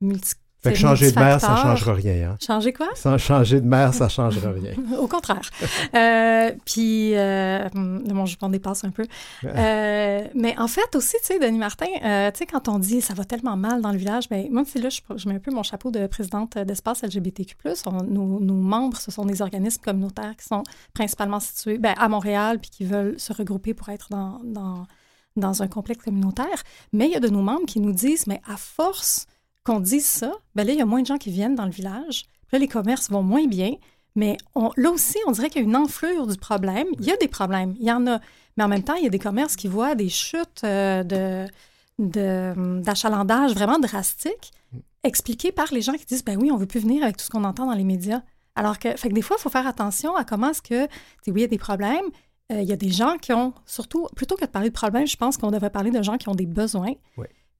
[0.00, 2.30] multi Fait que changer de maire, ça ne changera rien.
[2.30, 2.36] Hein?
[2.44, 2.88] Changer quoi?
[2.94, 4.72] Sans changer de maire, ça ne changera rien.
[4.98, 5.48] Au contraire.
[5.94, 9.04] Euh, puis, euh, hum, mon jupon dépasse un peu.
[9.44, 13.00] Euh, mais en fait, aussi, tu sais, Denis Martin, euh, tu sais, quand on dit
[13.00, 15.38] ça va tellement mal dans le village, ben, moi, c'est là, je, je mets un
[15.38, 17.56] peu mon chapeau de présidente d'espace LGBTQ.
[17.86, 22.08] On- nos, nos membres, ce sont des organismes communautaires qui sont principalement situés ben, à
[22.08, 24.86] Montréal puis qui veulent se regrouper pour être dans, dans,
[25.36, 26.62] dans un complexe communautaire.
[26.92, 29.26] Mais il y a de nos membres qui nous disent, mais à force
[29.64, 31.70] qu'on dise ça, ben là, il y a moins de gens qui viennent dans le
[31.70, 32.26] village.
[32.52, 33.74] Là, les commerces vont moins bien.
[34.16, 34.36] Mais
[34.76, 36.86] là aussi, on dirait qu'il y a une enflure du problème.
[37.00, 38.20] Il y a des problèmes, il y en a.
[38.56, 41.46] Mais en même temps, il y a des commerces qui voient des chutes euh, de,
[41.98, 44.52] d'achalandage vraiment drastiques,
[45.02, 47.30] expliquées par les gens qui disent, ben oui, on veut plus venir avec tout ce
[47.30, 48.22] qu'on entend dans les médias.
[48.54, 50.84] Alors que, fait que des fois, il faut faire attention à comment est-ce que,
[51.26, 52.04] oui, il y a des problèmes.
[52.52, 55.06] Euh, il y a des gens qui ont, surtout, plutôt que de parler de problèmes,
[55.08, 56.92] je pense qu'on devrait parler de gens qui ont des besoins.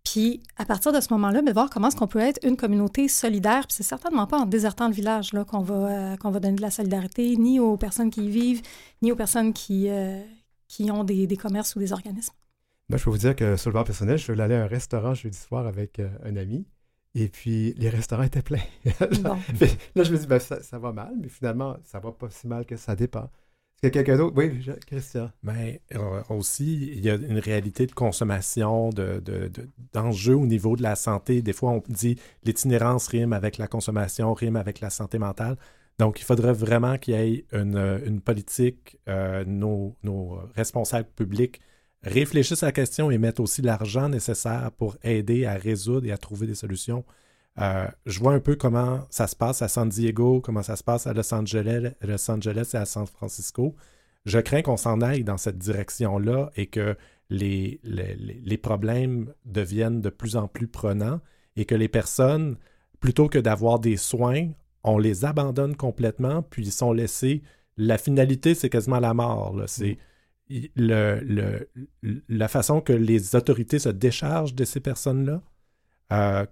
[0.04, 3.08] Puis, à partir de ce moment-là, ben, voir comment est-ce qu'on peut être une communauté
[3.08, 3.66] solidaire.
[3.66, 6.56] Puis, c'est certainement pas en désertant le village là, qu'on va, euh, qu'on va donner
[6.56, 8.62] de la solidarité, ni aux personnes qui y vivent,
[9.02, 10.20] ni aux personnes qui, euh,
[10.68, 12.34] qui ont des, des commerces ou des organismes.
[12.90, 14.66] Moi, je peux vous dire que sur le plan personnel, je voulais aller à un
[14.66, 16.66] restaurant jeudi soir avec euh, un ami.
[17.14, 18.58] Et puis, les restaurants étaient pleins.
[19.22, 19.38] Bon.
[19.60, 22.28] Mais là, je me dis, ben, ça, ça va mal, mais finalement, ça va pas
[22.28, 23.30] si mal que ça dépend.
[23.84, 24.34] Y a quelqu'un d'autre?
[24.36, 25.30] Oui, je- Christian.
[25.42, 30.46] Mais euh, aussi, il y a une réalité de consommation, de, de- de- d'enjeux au
[30.46, 31.42] niveau de la santé.
[31.42, 35.56] Des fois, on dit l'itinérance rime avec la consommation, rime avec la santé mentale.
[35.98, 41.60] Donc, il faudrait vraiment qu'il y ait une, une politique, euh, nos, nos responsables publics
[42.02, 46.18] réfléchissent à la question et mettent aussi l'argent nécessaire pour aider à résoudre et à
[46.18, 47.04] trouver des solutions.
[47.60, 50.82] Euh, je vois un peu comment ça se passe à San Diego, comment ça se
[50.82, 53.76] passe à Los Angeles, Los Angeles et à San Francisco.
[54.24, 56.96] Je crains qu'on s'en aille dans cette direction-là et que
[57.30, 61.20] les, les, les- les problèmes deviennent de plus en plus prenants
[61.56, 62.56] et que les personnes,
[63.00, 64.48] plutôt que d'avoir des soins,
[64.82, 67.42] on les abandonne complètement, puis ils sont laissés.
[67.76, 69.56] La finalité, c'est quasiment la mort.
[69.66, 69.98] C'est
[70.76, 71.68] le,
[72.28, 75.42] la façon que les autorités se déchargent de ces personnes-là,
[76.12, 76.44] euh,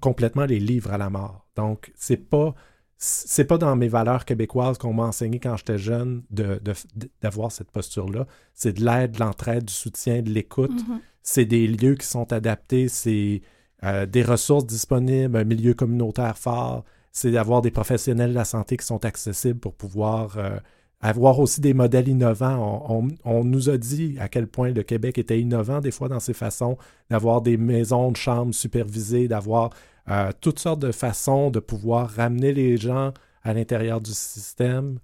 [0.00, 1.46] complètement les livre à la mort.
[1.56, 2.54] Donc, c'est pas
[3.02, 7.70] c'est pas dans mes valeurs québécoises qu'on m'a enseigné quand j'étais jeune d'avoir de, cette
[7.70, 8.26] posture-là.
[8.52, 10.70] C'est de l'aide, de l'entraide, du soutien, de l'écoute.
[10.70, 11.00] Mm-hmm.
[11.22, 13.40] C'est des lieux qui sont adaptés, c'est
[13.84, 16.84] euh, des ressources disponibles, un milieu communautaire fort.
[17.10, 20.58] C'est d'avoir des professionnels de la santé qui sont accessibles pour pouvoir euh,
[21.00, 22.86] avoir aussi des modèles innovants.
[23.24, 26.34] On, nous a dit à quel point le Québec était innovant des fois dans ses
[26.34, 26.76] façons
[27.08, 29.70] d'avoir des maisons de chambre supervisées, d'avoir
[30.08, 34.98] euh, toutes sortes de façons de pouvoir ramener les gens à l'intérieur du système.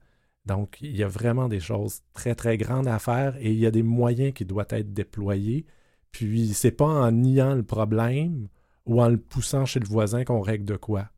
[0.44, 3.66] Donc, il y a vraiment des choses très, très grandes à faire et il y
[3.66, 5.66] a des moyens qui doivent être déployés.
[6.12, 8.48] Puis, c'est pas en niant le problème
[8.86, 11.08] ou en le poussant chez le voisin qu'on règle de quoi.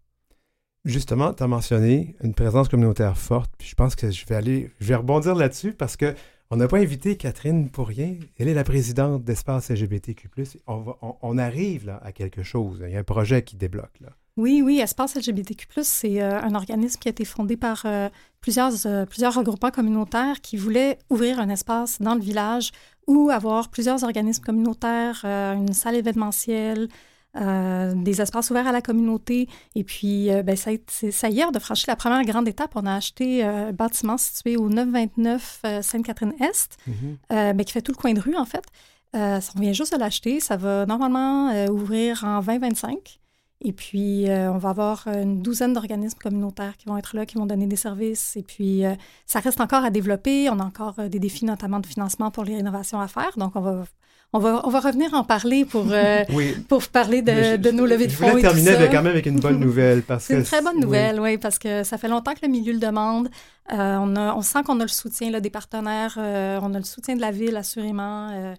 [0.85, 4.71] Justement, tu as mentionné une présence communautaire forte, puis je pense que je vais aller,
[4.81, 6.15] je vais rebondir là-dessus parce que
[6.51, 8.17] on n'a pas invité Catherine pour rien.
[8.39, 10.31] Elle est la présidente d'Espace LGBTQ+.
[10.67, 12.83] On, arrive à quelque chose.
[12.87, 14.01] Il y a un projet qui débloque.
[14.01, 14.09] Là.
[14.39, 18.09] Oui, oui, Espace LGBTQ+, c'est euh, un organisme qui a été fondé par euh,
[18.41, 22.71] plusieurs, euh, plusieurs regroupements communautaires qui voulaient ouvrir un espace dans le village
[23.09, 26.89] où avoir plusieurs organismes communautaires, une salle événementielle,
[27.37, 29.49] euh, des espaces ouverts à la communauté.
[29.75, 32.73] Et puis, euh, ben, ça, ça y est, on a franchi la première grande étape.
[32.75, 37.19] On a acheté euh, un bâtiment situé au 929 Sainte-Catherine-Est, mhm.
[37.29, 38.65] ben, qui fait tout le coin de rue, en fait.
[39.13, 40.41] on vient juste de l'acheter.
[40.41, 43.21] Ça va normalement ouvrir en 2025.
[43.61, 47.47] Et puis, on va avoir une douzaine d'organismes communautaires qui vont être là, qui vont
[47.47, 48.37] donner des services.
[48.37, 48.85] Et puis,
[49.27, 50.49] ça reste encore à développer.
[50.49, 53.37] On a encore des défis, notamment de financement pour les rénovations à faire.
[53.37, 53.85] Donc, on va
[54.33, 56.25] on va, on va revenir en parler pour, euh,
[56.69, 58.27] pour parler de, de nos levées de fonds.
[58.27, 60.03] Je voulais terminer avec, quand même avec une bonne nouvelle.
[60.19, 61.39] C'est une très bonne nouvelle, oui.
[61.39, 63.29] parce que ça fait longtemps que le milieu le demande.
[63.73, 66.79] Euh, on, a, on sent qu'on a le soutien là, des partenaires, euh, on a
[66.79, 68.55] le soutien de la ville, assurément.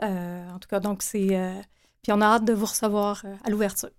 [0.00, 1.38] en tout cas, donc c'est...
[2.02, 3.90] puis on a hâte de vous recevoir à l'ouverture.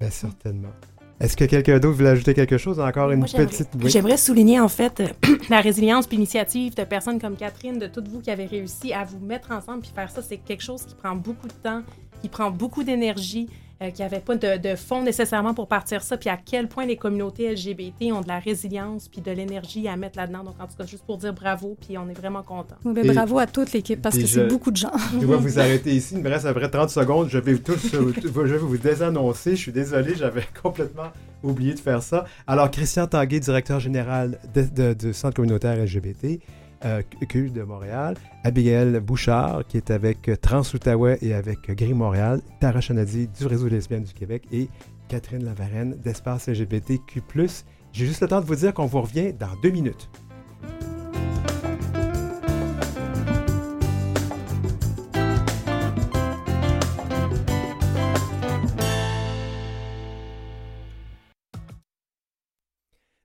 [0.00, 0.72] Bien, certainement.
[1.22, 2.80] Est-ce que quelqu'un d'autre voulait ajouter quelque chose?
[2.80, 3.68] Encore une petite.
[3.84, 5.00] J'aimerais souligner en fait
[5.50, 9.04] la résilience puis l'initiative de personnes comme Catherine, de toutes vous qui avez réussi à
[9.04, 10.20] vous mettre ensemble puis faire ça.
[10.20, 11.82] C'est quelque chose qui prend beaucoup de temps,
[12.22, 13.48] qui prend beaucoup d'énergie.
[13.82, 16.86] Euh, qu'il n'y avait pas de, fonds nécessairement pour partir ça, puis à quel point
[16.86, 20.44] les communautés LGBT ont de la résilience puis de l'énergie à mettre là-dedans.
[20.44, 22.76] Donc, en tout cas, juste pour dire bravo, puis on est vraiment contents.
[22.84, 24.92] bravo à toute l'équipe, parce que c'est beaucoup de gens.
[25.20, 26.14] Je vais vous arrêter ici.
[26.14, 27.28] Il me reste à peu près 30 secondes.
[27.28, 29.56] Je vais, tous, je vais vous désannoncer.
[29.56, 31.10] Je suis désolé, j'avais complètement
[31.42, 32.24] oublié de faire ça.
[32.46, 36.38] Alors, Christian Tanguay, directeur général du Centre communautaire LGBT,
[36.84, 43.28] euh, de Montréal, Abigail Bouchard, qui est avec Trans-Outaouais et avec Gris Montréal, Tara Chanadi
[43.28, 44.68] du Réseau lesbienne du Québec et
[45.08, 47.22] Catherine Lavarenne d'Espace LGBTQ.
[47.92, 50.10] J'ai juste le temps de vous dire qu'on vous revient dans deux minutes.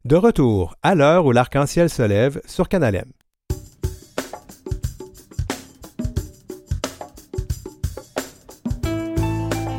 [0.08, 3.04] De retour à l'heure où l'arc-en-ciel se lève sur Canal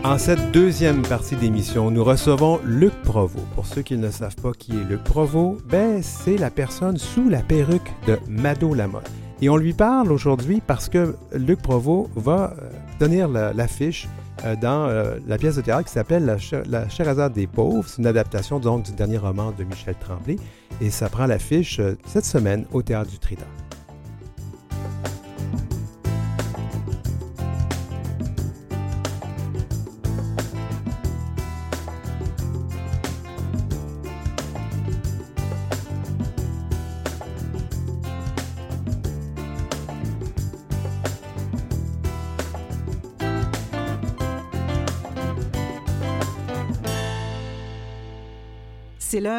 [0.09, 3.45] En cette deuxième partie d'émission, nous recevons Luc Provost.
[3.55, 7.29] Pour ceux qui ne savent pas qui est Luc Provost, ben, c'est la personne sous
[7.29, 9.11] la perruque de Mado Lamotte.
[9.43, 14.09] Et on lui parle aujourd'hui parce que Luc Provost va euh, donner l'affiche
[14.47, 17.87] euh, dans euh, la pièce de théâtre qui s'appelle La, la des pauvres.
[17.87, 20.37] C'est une adaptation du dernier roman de Michel Tremblay.
[20.81, 23.45] Et ça prend l'affiche cette semaine au Théâtre du Trident.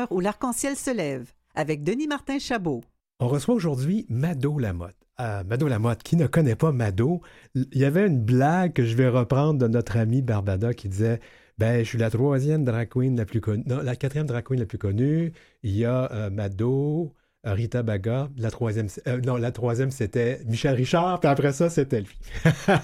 [0.10, 2.82] Où l'arc-en-ciel se lève avec Denis Martin Chabot.
[3.20, 4.96] On reçoit aujourd'hui Mado Lamotte.
[5.20, 7.22] Euh, Mado Lamotte, qui ne connaît pas Mado,
[7.56, 11.20] il y avait une blague que je vais reprendre de notre ami Barbada qui disait
[11.58, 13.64] ben, je suis la troisième drag queen la plus connue.
[13.66, 15.34] Non, la quatrième drag queen la plus connue.
[15.64, 17.14] Il y a euh, Mado,
[17.46, 18.30] euh, Rita Baga.
[18.38, 18.88] La troisième,
[19.26, 21.20] non, la troisième, c'était Michel Richard.
[21.20, 22.18] Puis après ça, c'était lui.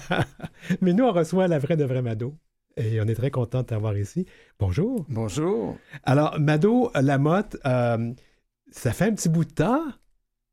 [0.82, 2.36] Mais nous, on reçoit la vraie de vraie Mado
[2.76, 4.26] et on est très content de t'avoir ici.
[4.58, 5.04] Bonjour.
[5.08, 5.76] Bonjour.
[6.04, 8.12] Alors, Mado Lamotte, euh,
[8.70, 9.82] ça fait un petit bout de temps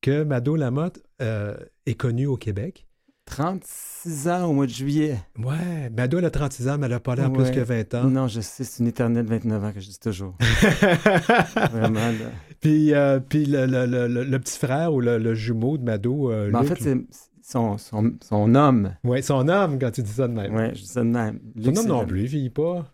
[0.01, 1.55] que Mado Lamotte euh,
[1.85, 2.85] est connu au Québec.
[3.25, 5.17] 36 ans au mois de juillet.
[5.39, 7.37] Ouais, Mado, elle a 36 ans, mais elle a pas l'air Ouais.
[7.43, 8.03] plus que 20 ans.
[8.09, 10.35] Non, je sais, c'est une éternelle 29 ans que je dis toujours.
[11.71, 12.31] Vraiment, là.
[12.59, 16.31] puis euh, puis le, le- le- le- petit frère ou le, le jumeau de Mado.
[16.51, 16.97] Mais en fait, c'est
[17.43, 18.95] son, son, son homme.
[19.03, 20.53] Ouais, son homme, quand tu dis ça de même.
[20.55, 21.39] Ouais, je dis ça de même.
[21.61, 22.85] Son homme non plus, il vieillit pas.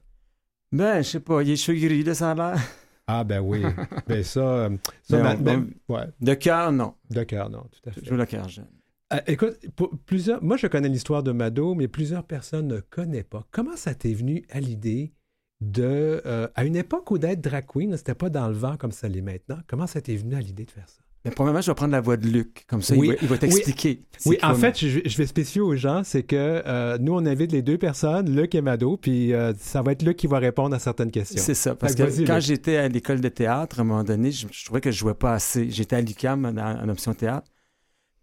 [0.71, 2.59] Ben, je sais pas, il est cheveux gris, là, ça a l'air.
[3.07, 3.63] Ah, ben oui.
[4.07, 4.69] ben ça, euh,
[5.03, 6.93] ça Mais ma- on- même- ouais, De cœur, non.
[7.09, 8.01] de cœur, non, tout à fait.
[8.03, 8.67] Je joue le cœur jeune.
[9.13, 13.23] Euh, écoute, pour plusieurs, moi je connais l'histoire de Mado, mais plusieurs personnes ne connaissent
[13.23, 13.47] pas.
[13.49, 15.13] Comment ça t'est venu à l'idée
[15.61, 18.91] de, euh, à une époque où d'être drag queen, c'était pas dans le vent comme
[18.91, 21.01] ça l'est maintenant, comment ça t'est venu à l'idée de faire ça?
[21.25, 22.63] Mais premièrement, je vais prendre la voix de Luc.
[22.67, 23.13] Comme ça, Oui.
[23.21, 24.03] il va, t'expliquer.
[24.25, 27.51] Oui, en fait, je, je vais spécifier aux gens, c'est que euh, nous, on invite
[27.51, 30.73] les deux personnes, Luc et Mado, puis euh, ça va être Luc qui va répondre
[30.73, 31.41] à certaines questions.
[31.43, 31.75] C'est ça.
[31.75, 34.79] Parce que quand j'étais à l'école de théâtre, à un moment donné, je, je trouvais
[34.79, 35.69] que je jouais pas assez.
[35.69, 37.51] J'étais à l'UQAM en, en option théâtre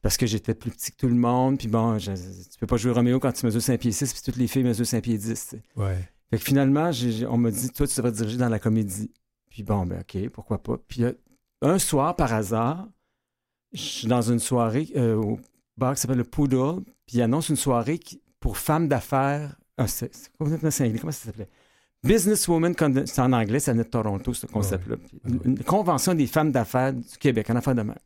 [0.01, 1.59] parce que j'étais plus petit que tout le monde.
[1.59, 4.23] Puis bon, je- tu peux pas jouer Roméo quand tu mesures 5 pieds 6 puis
[4.25, 5.27] toutes les filles mesurent 5 pieds 10.
[5.29, 5.63] tu sais.
[5.77, 5.99] Ouais.
[6.31, 6.91] Fait que finalement,
[7.29, 9.11] on m'a dit, toi, tu devrais te diriger dans la comédie.
[9.51, 10.77] Puis bon, ben OK, pourquoi pas.
[10.89, 11.03] Puis
[11.63, 12.87] un soir, par hasard,
[13.73, 15.41] je suis dans une soirée euh, au
[15.77, 19.57] bar qui s'appelle le Poodle, puis il annonce une soirée qui- pour femmes d'affaires.
[19.79, 20.99] Ah, c'est c'est complètement cinglé.
[20.99, 21.49] Comment ça s'appelait?
[22.05, 22.75] Businesswoman,
[23.07, 24.97] c'est en anglais, ça venait de Toronto, ce concept-là.
[25.27, 27.99] Une, une convention des femmes d'affaires du Québec, en affaires de même.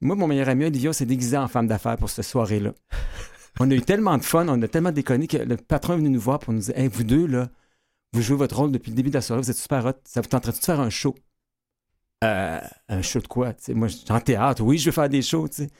[0.00, 2.72] Moi, mon meilleur ami Olivia s'est déguisé en femme d'affaires pour cette soirée-là.
[3.60, 6.08] On a eu tellement de fun, on a tellement déconné que le patron est venu
[6.08, 7.50] nous voir pour nous dire Hey, vous deux, là,
[8.14, 9.92] vous jouez votre rôle depuis le début de la soirée, vous êtes super hot.
[10.04, 11.14] Ça vous tenterait de faire un show?
[12.22, 13.52] Euh, un show de quoi?
[13.54, 15.48] Tu sais, moi, je suis en théâtre, oui, je veux faire des shows.
[15.48, 15.70] tu sais.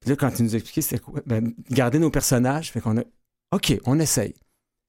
[0.00, 2.98] Puis là, quand il nous a expliqué c'était quoi, ben, garder nos personnages, fait qu'on
[2.98, 3.02] a
[3.52, 4.34] OK, on essaye.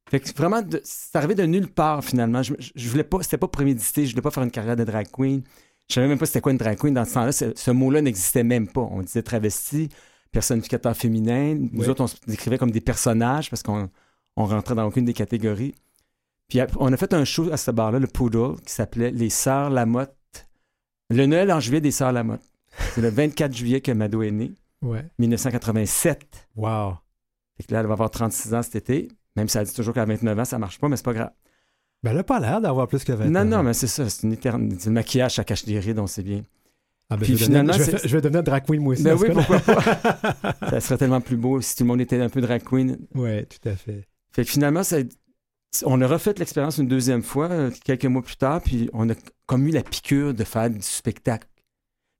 [0.09, 2.41] Fait que vraiment, de- c'est arrivé de nulle part finalement.
[2.41, 5.07] Je, je, voulais pas, c'était pas prémédité, je voulais pas faire une carrière de drag
[5.11, 5.43] queen.
[5.89, 6.93] Je savais même pas c'était quoi une drag queen.
[6.93, 8.81] Dans ce temps-là, ce, ce mot-là n'existait même pas.
[8.81, 9.89] On disait travesti,
[10.31, 11.55] personnificateur féminin.
[11.55, 11.87] Nous Oui.
[11.89, 13.89] autres, on se décrivait comme des personnages parce qu'on
[14.35, 15.75] on rentrait dans aucune des catégories.
[16.47, 19.69] Puis on a fait un show à ce bar-là, le Poodle, qui s'appelait Les Sœurs
[19.69, 20.13] Lamotte.
[21.09, 22.41] Le Noël en juillet des Sœurs Lamotte.
[22.93, 25.05] C'est le 24 juillet que Mado est né, Ouais.
[25.19, 26.47] 1987.
[26.55, 26.93] Wow.
[27.57, 29.07] Fait que là, elle va avoir 36 ans cet été.
[29.35, 31.31] Même si elle dit toujours qu'à 29 ans, ça marche pas, mais c'est pas grave.
[32.03, 33.45] Ben, elle a pas l'air d'avoir plus que 20 Non, ans.
[33.45, 34.07] non, mais c'est ça.
[34.09, 34.75] C'est une éternelle.
[34.79, 36.43] C'est le maquillage, ça cache des rides, on sait bien.
[37.09, 38.65] Ah, ben, Puis je, vais devenir- finalement, je, vais, c'est- faire- je vais devenir drag
[38.65, 39.03] queen moi aussi.
[39.03, 40.55] Ben oui, pourquoi pas.
[40.69, 42.97] ça serait tellement plus beau si tout le monde était un peu drag queen.
[43.15, 44.05] Ouais, tout à fait.
[44.31, 44.97] Fait que finalement, ça-
[45.85, 49.13] on a refait l'expérience une deuxième fois, euh, quelques mois plus tard, puis on a
[49.45, 51.47] comme eu la piqûre de faire du spectacle.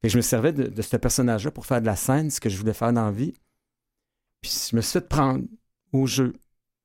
[0.02, 2.50] Que je me servais de, de ce personnage-là pour faire de la scène, ce que
[2.50, 3.34] je voulais faire dans la vie.
[4.42, 5.44] Puis je me suis fait prendre
[5.92, 6.34] au jeu.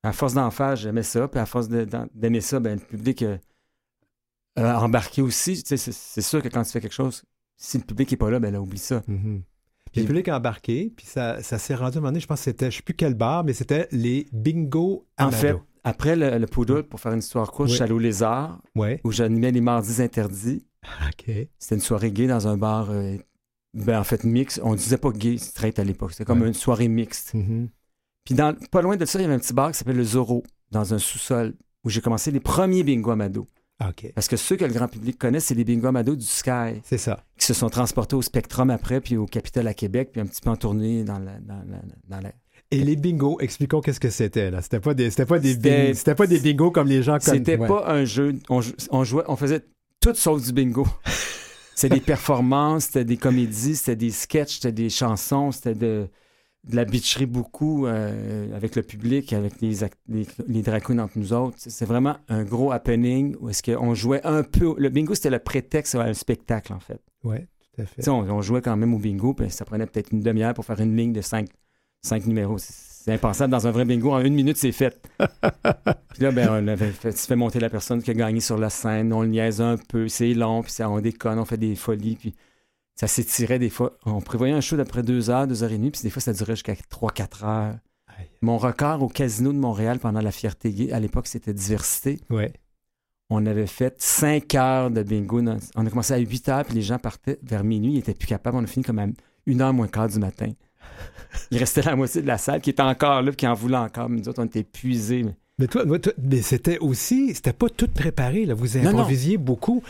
[0.03, 1.29] À force d'en faire, j'aimais ça.
[1.29, 3.37] Puis à force d'aimer ça, ben, le public euh,
[4.57, 5.63] a embarqué aussi.
[5.63, 7.23] Tu sais, c'est sûr que quand tu fais quelque chose,
[7.57, 9.03] si le public n'est pas là, ben là, oublie ça.
[9.07, 9.43] Mhm.
[9.43, 12.21] Puis Puis- le public a embarqué, puis ça, ça s'est rendu à un moment donné,
[12.21, 15.31] je pense que c'était, je sais plus quel bar, mais c'était les bingo à En
[15.31, 15.65] fait, Mado.
[15.85, 17.91] Après le, le Poodle, pour faire une histoire courte, Oui.
[17.91, 18.61] au Lézard,
[19.05, 20.65] où j'animais les mardis interdits.
[21.09, 21.31] OK.
[21.59, 23.17] C'était une soirée gay dans un bar, euh,
[23.75, 24.61] ben, en fait, mix.
[24.63, 26.13] On disait pas gay straight à l'époque.
[26.13, 26.49] C'était comme Ouais.
[26.49, 27.35] une soirée mixte.
[27.35, 27.69] Mhm.
[28.25, 30.05] Puis dans, pas loin de ça, il y avait un petit bar qui s'appelait le
[30.05, 33.47] Zorro, dans un sous-sol, où j'ai commencé les premiers bingo Amado.
[33.85, 34.13] OK.
[34.15, 36.99] Parce que ceux que le grand public connaît, c'est les bingo Amado du Sky, C'est
[36.99, 37.25] ça.
[37.37, 40.41] qui se sont transportés au Spectrum après, puis au Capitole à Québec, puis un petit
[40.41, 41.39] peu en tournée dans la...
[41.41, 42.33] Dans la, dans la-
[42.73, 44.63] Et les bingos, expliquons qu'est-ce que c'était, là.
[44.63, 47.19] C'était pas des, c'était pas des, C'était- bing- c'était pas des bingos comme les gens
[47.19, 47.39] connaissent.
[47.41, 47.69] C'était Ouais.
[47.69, 48.35] pas un jeu.
[48.49, 49.61] On, jou- on jouait, on faisait
[50.01, 50.87] tout sauf du bingo.
[51.75, 56.09] C'était des performances, c'était des comédies, c'était des sketchs, c'était des chansons, c'était de,
[56.65, 59.77] de la bitcherie beaucoup euh, avec le public, avec les,
[60.09, 61.57] les, les entre nous autres.
[61.59, 64.75] C'est vraiment un gros happening où est-ce qu'on jouait un peu.
[64.79, 67.01] Le bingo, c'était le prétexte à un spectacle, en fait.
[67.23, 68.09] Ouais, tout à fait.
[68.09, 70.81] On, on jouait quand même au bingo, puis ça prenait peut-être une demi-heure pour faire
[70.81, 71.49] une ligne de cinq,
[72.03, 72.59] cinq numéros.
[72.59, 73.51] C'est impensable.
[73.51, 75.01] Dans un vrai bingo, en une minute, c'est fait.
[75.19, 78.59] puis là, ben, on avait fait, tu fais monter la personne qui a gagné sur
[78.59, 81.57] la scène, on le niaise un peu, c'est long, puis ça, on déconne, on fait
[81.57, 82.35] des folies, puis
[82.95, 83.99] ça s'étirait des fois.
[84.05, 86.33] On prévoyait un show d'après deux heures, deux heures et demie, puis des fois, ça
[86.33, 87.75] durait jusqu'à trois, quatre heures.
[88.07, 88.29] Aïe.
[88.41, 92.21] Mon record au Casino de Montréal pendant la Fierté Gay, à l'époque, c'était Diversité.
[92.31, 92.53] Ouais.
[93.31, 95.41] On avait fait cinq heures de bingo.
[95.41, 97.93] dans- On a commencé à 8 heures, puis les gens partaient vers minuit.
[97.93, 98.59] Ils n'étaient plus capables.
[98.59, 99.07] On a fini comme à
[99.47, 100.53] une heure moins quart du matin.
[101.51, 104.09] Il restait la moitié de la salle qui était encore là, qui en voulait encore.
[104.09, 105.23] Mais nous autres, on était épuisés.
[105.23, 108.55] mais- Mais toi, toi- toi- mais c'était aussi, c'était pas tout préparé, là.
[108.55, 108.89] Vous non.
[108.91, 109.83] improvisiez beaucoup.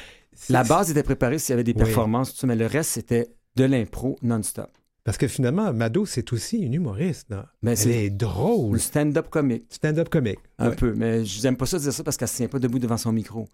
[0.48, 1.78] La base était préparée s'il y avait des Oui.
[1.84, 4.70] performances, tout ça, mais le reste, c'était de l'impro non-stop.
[5.04, 7.46] Parce que finalement, Mado, c'est aussi une humoriste, là.
[7.62, 8.74] Mais Elle est drôle.
[8.74, 10.38] le stand-up comique, Stand-up comique.
[10.58, 10.76] un Ouais.
[10.76, 10.94] peu.
[10.94, 12.96] Mais je n'aime pas ça dire ça parce qu'elle ne se tient pas debout devant
[12.96, 13.48] son micro.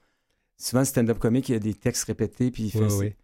[0.58, 3.14] Souvent, le stand-up comique, il y a des textes répétés, puis il fait Oui, oui.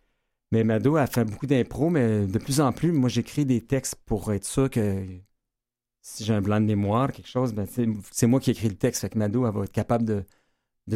[0.55, 3.97] Mais Mado a fait beaucoup d'impro, mais de plus en plus, moi, j'écris des textes
[4.07, 5.05] pour être sûr que
[6.01, 7.67] si j'ai un blanc de mémoire, quelque chose, ben,
[8.13, 9.01] c'est moi qui écris le texte.
[9.01, 10.25] Fait que Mado, elle va être capable de,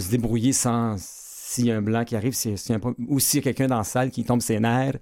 [0.00, 3.40] se débrouiller sans s'il y a un blanc qui arrive, a un- ou s'il y
[3.40, 4.98] a quelqu'un dans la salle qui tombe ses nerfs,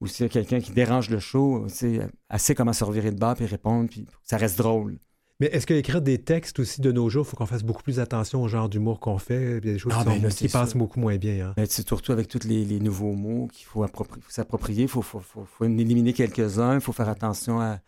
[0.00, 2.84] ou s'il y a quelqu'un qui dérange le show, tu sais, elle sait comment se
[2.84, 4.98] revirer de bas puis répondre, puis ça reste drôle.
[5.40, 7.98] Mais est-ce qu'écrire des textes aussi de nos jours, il faut qu'on fasse beaucoup plus
[7.98, 9.42] attention au genre d'humour qu'on fait?
[9.42, 11.16] Il y a des choses Ah, qui, ben sont- là, qui c'est passent beaucoup moins
[11.16, 11.54] bien.
[11.56, 11.64] Hein?
[11.66, 15.00] C'est surtout avec tous les, les nouveaux mots qu'il faut, appropri- faut s'approprier, il faut,
[15.02, 17.80] faut, faut- faut en éliminer quelques-uns, il faut faire attention à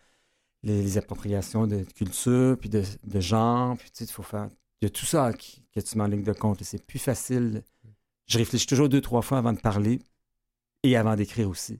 [0.63, 4.47] les, les appropriations de culture, puis de, de genre, puis tu sais, faut faire...
[4.81, 6.99] Il y a tout ça qui, que tu mets en ligne de compte, c'est plus
[6.99, 7.63] facile.
[8.27, 9.99] Je réfléchis toujours deux, trois fois avant de parler
[10.83, 11.79] et avant d'écrire aussi.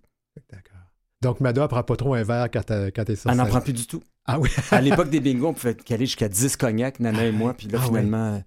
[0.52, 0.78] D'accord.
[1.22, 3.62] Donc, Mado, elle prend pas trop un verre quand quand t'es sur Elle n'en prend
[3.62, 4.04] plus du tout.
[4.26, 4.50] Ah oui?
[4.72, 7.80] À l'époque des bingos, on pouvait caler jusqu'à 10 cognacs, Nana et moi, puis là,
[7.82, 8.36] Ah finalement...
[8.36, 8.40] euh,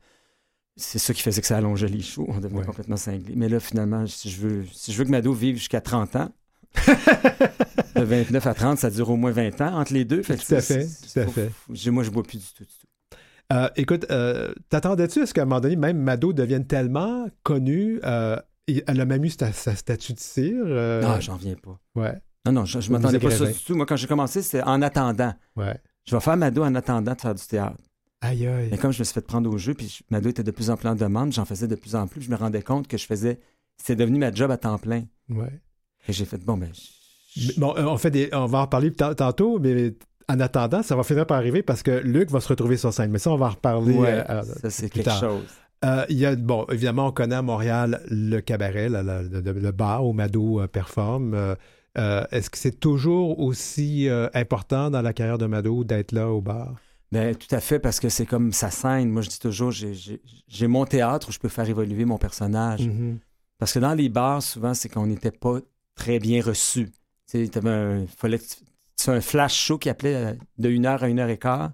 [0.76, 2.26] C'est ça qui faisait que ça allongeait les shows.
[2.28, 2.66] On devenait Ouais.
[2.66, 3.34] complètement cinglé.
[3.36, 6.32] Mais là, finalement, si je veux, si je veux que Mado vive jusqu'à 30 ans,
[7.96, 10.22] de 29 à 30, ça dure au moins 20 ans entre les deux.
[10.22, 11.90] Fait Tout à fait, tout à fait.
[11.90, 12.64] moi, je bois plus du tout.
[12.64, 13.16] Du tout.
[13.52, 18.00] Euh, écoute, euh, t'attendais-tu à ce qu'à un moment donné, même Mado devienne tellement connue,
[18.04, 20.64] euh, et elle a même eu sa, sa statue de cire?
[20.66, 21.78] euh, Non, j'en viens pas.
[21.94, 22.14] ouais,
[22.46, 23.74] Non, non, je, je m'attendais pas à ça du tout.
[23.74, 25.34] Moi, quand j'ai commencé, c'était en attendant.
[25.56, 25.76] ouais.
[26.08, 27.76] Je vais faire Mado en attendant de faire du théâtre.
[28.20, 28.68] Aïe, aïe.
[28.70, 30.70] Mais comme je me suis fait prendre au jeu, puis je- Mado était de plus
[30.70, 32.96] en plus en demande, j'en faisais de plus en plus, je me rendais compte que
[32.96, 33.40] je faisais.
[33.76, 35.02] C'était devenu ma job à temps plein.
[35.28, 35.50] Ouais.
[36.08, 36.70] Et j'ai fait, bon, ben.
[37.36, 39.94] je- Bon, euh, on, fait des, on va en reparler ta- tantôt, mais
[40.28, 43.10] en attendant, ça va finir par arriver parce que Luc va se retrouver sur scène.
[43.10, 43.94] Mais ça, on va en reparler.
[43.94, 45.18] Ouais, euh, ça, c'est quelque tard.
[45.20, 45.44] chose.
[45.84, 50.06] Euh, il y a, bon, évidemment, on connaît à Montréal le cabaret, le, le bar
[50.06, 51.34] où Mado euh, performe.
[51.98, 56.28] Euh, Est-ce que c'est toujours aussi euh, important dans la carrière de Mado d'être là
[56.30, 56.76] au bar?
[57.12, 59.10] Ben, tout à fait, parce que c'est comme sa scène.
[59.10, 62.86] Moi, je dis toujours, j'ai- mon théâtre où je peux faire évoluer mon personnage.
[62.86, 63.18] Mhm.
[63.58, 65.58] Parce que dans les bars, souvent, c'est qu'on n'était pas
[65.94, 66.90] très bien reçus.
[67.30, 68.38] Tu un, fallait
[69.08, 71.72] un flash show qui appelait euh, de 1 heure à 1 heure et quart.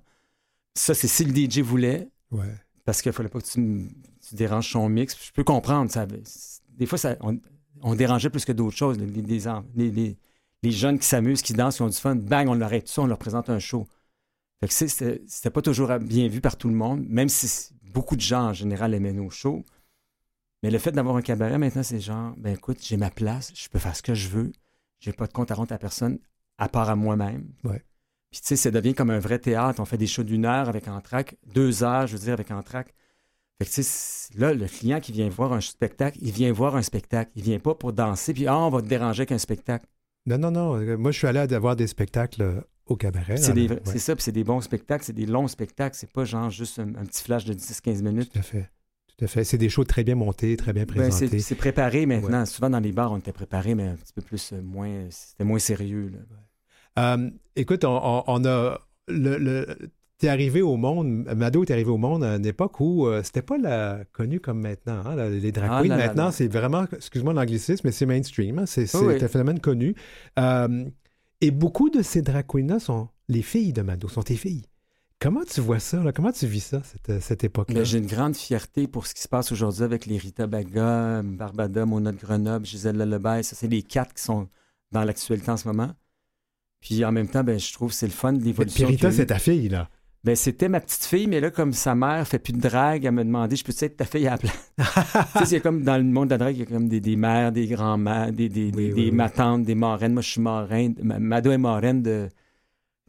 [0.74, 2.54] Ça, c'est si le DJ voulait, Ouais.
[2.84, 3.88] parce qu'il fallait pas que tu,
[4.32, 5.16] déranges son mix.
[5.22, 5.90] Je peux comprendre.
[5.90, 7.38] Ça, des fois, ça, on,
[7.82, 8.98] on dérangeait plus que d'autres choses.
[8.98, 10.16] Les, les, en- les- les-
[10.62, 13.02] les jeunes qui s'amusent, qui dansent, qui ont du fun, bang, on l'arrête tout ça,
[13.02, 13.86] on leur présente un show.
[14.60, 14.74] Fait que
[15.26, 18.52] c'était pas toujours bien vu par tout le monde, même si beaucoup de gens en
[18.52, 19.64] général aimaient nos shows.
[20.62, 23.68] Mais le fait d'avoir un cabaret maintenant, c'est genre, ben écoute, j'ai ma place, je
[23.68, 24.52] peux faire ce que je veux,
[25.00, 26.20] j'ai pas de compte à rendre à personne,
[26.58, 27.48] à part à moi-même.
[27.64, 27.82] Ouais.
[28.30, 29.80] Puis tu sais, ça devient comme un vrai théâtre.
[29.80, 32.94] On fait des shows d'une heure avec Entraque, deux heures, je veux dire, avec Entraque.
[33.64, 37.30] Fait que là, le client qui vient voir un spectacle, il vient voir un spectacle.
[37.36, 39.86] Il vient pas pour danser, puis ah, on va te déranger avec un spectacle.
[40.26, 40.76] Non, non, non.
[40.80, 43.36] Euh, Moi, je suis allé à voir des spectacles euh, au cabaret.
[43.36, 45.96] C'est ouais, ça, puis c'est des bons spectacles, c'est des longs spectacles.
[45.96, 48.32] C'est pas genre juste un, un petit flash de 10-15 minutes.
[48.32, 48.70] Tout à fait.
[49.18, 49.44] Tout à fait.
[49.44, 51.28] C'est des shows très bien montés, très bien Ben, présentés.
[51.28, 52.46] c'est c'est préparé maintenant.
[52.46, 55.06] Souvent dans les bars, on était préparé, mais un petit peu plus euh, moins.
[55.10, 56.12] C'était moins sérieux.
[56.96, 57.16] là.
[57.16, 58.78] Euh, écoute, on, on- on a.
[59.08, 59.66] Le, le-
[60.22, 63.42] T'es arrivé au monde, Mado est arrivé au monde à une époque où euh, c'était
[63.42, 65.02] pas la, connu comme maintenant.
[65.04, 68.60] hein, la- les drag Ah queens, maintenant, c'est vraiment, excuse-moi l'anglicisme, mais c'est mainstream.
[68.60, 69.96] hein, c'est Oui, un phénomène connu.
[70.38, 70.84] Euh,
[71.40, 74.62] et beaucoup de ces drag queens-là sont les filles de Mado, sont tes filles.
[75.18, 76.00] Comment tu vois ça?
[76.04, 76.12] là?
[76.12, 77.80] Comment tu vis ça, cette, cette époque-là?
[77.80, 81.22] Mais J'ai une grande fierté pour ce qui se passe aujourd'hui avec les Rita Baga,
[81.24, 83.42] Barbada, Mona de Grenoble, Gisèle Lelebay.
[83.42, 84.48] Ça, c'est les quatre qui sont
[84.92, 85.90] dans l'actualité en ce moment.
[86.80, 88.86] Puis en même temps, ben, je trouve que c'est le fun de Puis l'évolution.
[88.86, 89.16] Rita, qu'il y a eu.
[89.16, 89.88] c'est ta fille, là.
[90.24, 93.10] Ben, c'était ma petite fille, mais là, comme sa mère fait plus de drague, elle
[93.10, 94.72] m'a demandé Je peux-tu être ta fille à la place?
[95.32, 97.00] Tu sais, c'est comme dans le monde de la drague, il y a comme des,
[97.00, 99.10] des mères, des grands-mères, des, des, Oui, des, oui, des oui.
[99.10, 100.12] matantes, des marraines.
[100.12, 100.94] Moi, je suis marraine.
[101.02, 102.28] Ma- Mado est marraine de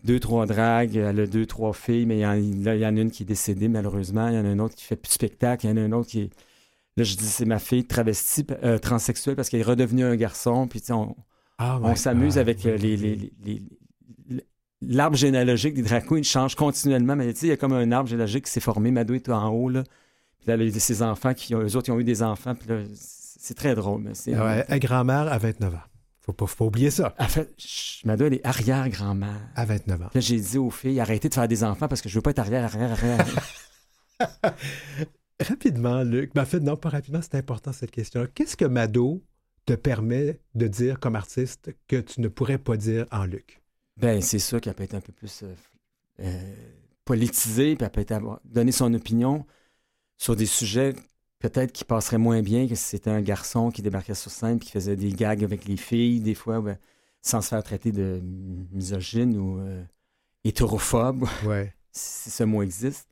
[0.03, 0.95] deux, trois dragues.
[0.95, 2.33] Elle a deux, trois filles, mais il y, en,
[2.63, 4.27] là, il y en a une qui est décédée, malheureusement.
[4.29, 5.67] Il y en a une autre qui fait plus de spectacle.
[5.67, 6.29] Il y en a une autre qui est.
[6.97, 10.67] Là, je dis c'est ma fille travestie, euh, transsexuelle, parce qu'elle est redevenue un garçon.
[10.67, 11.15] Puis, tu sais, on,
[11.59, 12.97] Ah, on s'amuse Ah, avec les- les-
[13.45, 13.63] les-
[14.87, 17.91] L'arbre généalogique des drag queens change continuellement, mais tu sais, il y a comme un
[17.91, 18.91] arbre généalogique qui s'est formé.
[18.91, 19.83] Mado est en haut, là.
[20.39, 22.21] Puis là, il y a ses enfants, qui ont, eux autres, ils ont eu des
[22.23, 24.01] enfants, puis là, c'est très drôle.
[24.01, 25.77] Mais c'est, Ah ouais, grand-mère à 29 ans.
[26.21, 27.13] Faut pas, faut pas oublier ça.
[27.19, 27.53] En fait,
[28.05, 29.49] Mado, elle est arrière-grand-mère.
[29.55, 30.07] À 29 ans.
[30.11, 32.21] Puis Là, j'ai dit aux filles, arrêtez de faire des enfants parce que je veux
[32.21, 33.25] pas être arrière, arrière, arrière.
[35.39, 36.33] Rapidement, Luc.
[36.33, 38.27] Ben, en fait, non, pas rapidement, c'est important cette question-là.
[38.33, 39.21] Qu'est-ce que Mado
[39.65, 43.61] te permet de dire comme artiste que tu ne pourrais pas dire en Luc?
[43.97, 45.55] Ben, c'est sûr qu'elle peut être un peu plus euh,
[46.21, 46.55] euh,
[47.05, 49.45] politisée, puis elle peut être avoir, donner son opinion
[50.17, 50.93] sur des sujets
[51.43, 54.67] peut-être qui passeraient moins bien que si c'était un garçon qui débarquait sur scène puis
[54.67, 56.77] qui faisait des gags avec les filles, des fois, ben,
[57.21, 58.21] sans se faire traiter de
[58.71, 59.83] misogyne ou euh,
[60.45, 61.75] hétérophobe, Ouais.
[61.91, 63.09] si ce mot existe.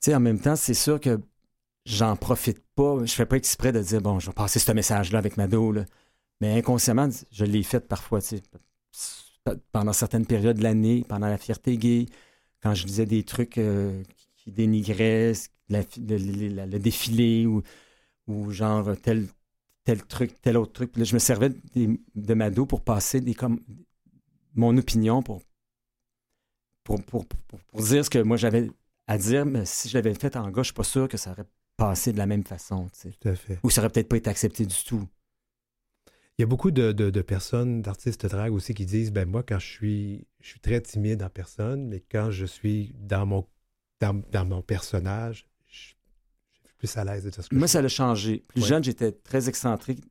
[0.00, 1.20] Tu sais, en même temps, c'est sûr que
[1.86, 3.04] j'en profite pas.
[3.04, 5.84] Je fais pas exprès de dire, bon, je vais passer ce message-là avec Mado, là.
[6.40, 8.42] Mais inconsciemment, je l'ai fait parfois, tu sais,
[9.72, 12.06] pendant certaines périodes de l'année, pendant la fierté gay,
[12.62, 14.02] quand je disais des trucs euh,
[14.36, 15.32] qui dénigraient
[15.68, 17.62] la- le, le- le- le défilé ou,
[18.26, 19.26] ou genre tel,
[19.84, 20.92] tel truc, tel autre truc.
[20.92, 23.60] Puis là, je me servais de Mado pour passer des, comme,
[24.54, 25.40] mon opinion, pour,
[26.84, 28.70] pour, pour, pour- pour dire ce que moi j'avais
[29.06, 31.32] à dire, mais si je l'avais fait en gars, je suis pas sûr que ça
[31.32, 32.86] aurait passé de la même façon.
[32.92, 33.12] tu sais.
[33.20, 33.58] Tout à fait.
[33.62, 35.06] Ou ça aurait peut-être pas été accepté du tout.
[36.40, 39.42] Il y a beaucoup de, de- de personnes, d'artistes drag aussi, qui disent ben moi,
[39.42, 43.46] quand je suis, je suis très timide en personne, mais quand je suis dans mon,
[44.00, 45.74] dans, dans mon personnage, je,
[46.50, 48.42] je suis plus à l'aise de dire ce que Moi, je ça l'a changé.
[48.48, 48.68] Plus Ouais.
[48.68, 50.02] jeune, j'étais très excentrique.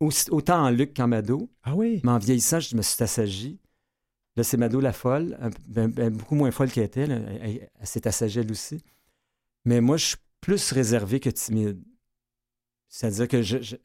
[0.00, 1.50] Aussi- autant en Luc qu'en Mado.
[1.64, 2.00] Ah oui?
[2.02, 3.60] Mais en vieillissant, je me suis assagi.
[4.36, 7.04] Là, c'est Mado la folle, un- ben- ben beaucoup moins folle qu'elle était.
[7.06, 7.16] là.
[7.16, 8.82] Elle, elle- elle s'est assagie elle aussi.
[9.66, 11.84] Mais moi, je suis plus réservé que timide.
[12.88, 13.76] C'est-à-dire que je, je,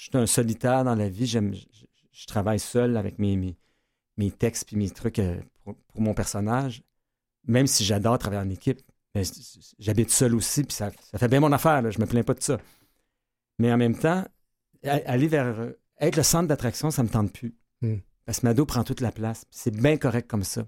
[0.00, 1.26] je suis un solitaire dans la vie.
[1.26, 3.54] J'aime, je, travaille seul avec mes, mes,
[4.16, 6.82] mes textes puis mes trucs euh, pour, pour mon personnage.
[7.46, 8.80] Même si j'adore travailler en équipe.
[9.14, 11.82] C- j'habite seul aussi, puis ça, ça fait bien mon affaire.
[11.82, 11.90] Là.
[11.90, 12.58] Je me plains pas de ça.
[13.58, 14.24] Mais en même temps,
[14.82, 17.54] aller vers euh, être le centre d'attraction, ça me tente plus.
[17.82, 17.98] Hmm.
[18.24, 19.44] Parce que Mado prend toute la place.
[19.50, 20.64] C'est bien correct comme ça.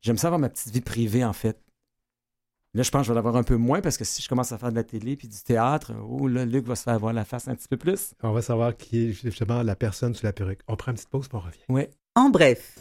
[0.00, 1.62] J'aime ça avoir ma petite vie privée, en fait.
[2.72, 4.52] Là, je pense que je vais l'avoir un peu moins parce que si je commence
[4.52, 7.12] à faire de la télé puis du théâtre, oh là, Luc va se faire voir
[7.12, 8.14] la face un petit peu plus.
[8.22, 10.60] On va savoir qui est justement la personne sous la perruque.
[10.68, 11.64] On prend une petite pause, puis on revient.
[11.68, 11.82] Oui.
[12.14, 12.78] En bref,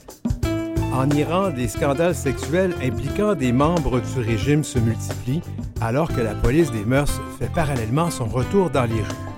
[0.93, 5.41] En Iran, des scandales sexuels impliquant des membres du régime se multiplient
[5.81, 9.29] alors que la police des mœurs fait parallèlement son retour dans les rues.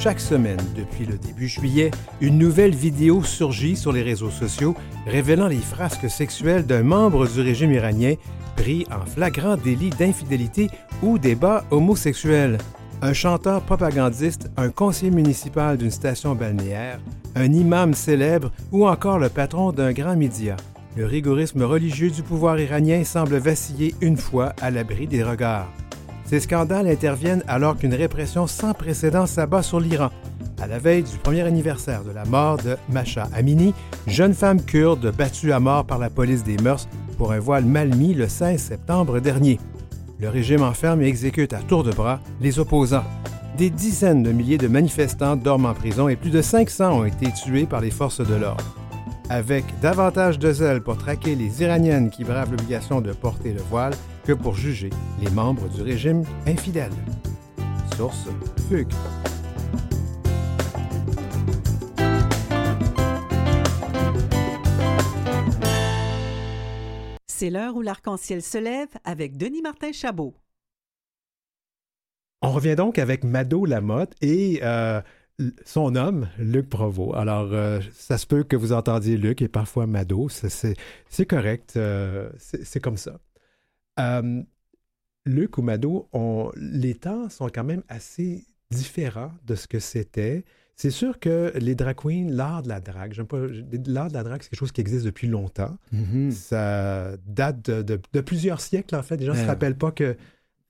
[0.00, 1.90] Chaque semaine, depuis le début juillet,
[2.20, 4.74] une nouvelle vidéo surgit sur les réseaux sociaux
[5.06, 8.16] révélant les frasques sexuelles d'un membre du régime iranien
[8.56, 10.70] pris en flagrant délit d'infidélité
[11.02, 12.58] ou débat homosexuel.
[13.02, 17.00] Un chanteur propagandiste, un conseiller municipal d'une station balnéaire,
[17.34, 20.56] un imam célèbre ou encore le patron d'un grand média.
[20.96, 25.70] Le rigorisme religieux du pouvoir iranien semble vaciller une fois à l'abri des regards.
[26.24, 30.10] Ces scandales interviennent alors qu'une répression sans précédent s'abat sur l'Iran,
[30.60, 33.74] à la veille du premier anniversaire de la mort de Masha Amini,
[34.06, 36.88] jeune femme kurde battue à mort par la police des mœurs
[37.18, 39.58] pour un voile mal mis le 16 septembre dernier.
[40.20, 43.04] Le régime enferme et exécute à tour de bras les opposants.
[43.56, 47.30] Des dizaines de milliers de manifestants dorment en prison et plus de 500 ont été
[47.32, 48.64] tués par les forces de l'ordre.
[49.30, 53.94] Avec davantage de zèle pour traquer les Iraniennes qui bravent l'obligation de porter le voile
[54.24, 54.90] que pour juger
[55.20, 56.92] les membres du régime infidèle.
[57.96, 58.26] Source
[58.68, 58.88] Fugue.
[67.44, 70.34] C'est l'heure où l'arc-en-ciel se lève avec Denis Martin Chabot.
[72.40, 75.02] On revient donc avec Mado Lamotte et euh,
[75.66, 77.14] son homme, Luc Provo.
[77.14, 80.30] Alors, euh, ça se peut que vous entendiez Luc et parfois Mado.
[80.30, 81.74] C'est- correct.
[81.76, 83.20] euh, c'est comme ça.
[85.26, 86.08] Luc ou Mado,
[86.56, 90.46] les temps sont quand même assez différents de ce que c'était.
[90.76, 93.38] C'est sûr que les drag queens, l'art de la drague, j'aime pas,
[93.86, 95.76] l'art de la drague, c'est quelque chose qui existe depuis longtemps.
[95.92, 96.30] Mhm.
[96.32, 99.16] Ça date de, de- de plusieurs siècles, en fait.
[99.16, 100.16] Les gens ne se Ben, rappellent pas que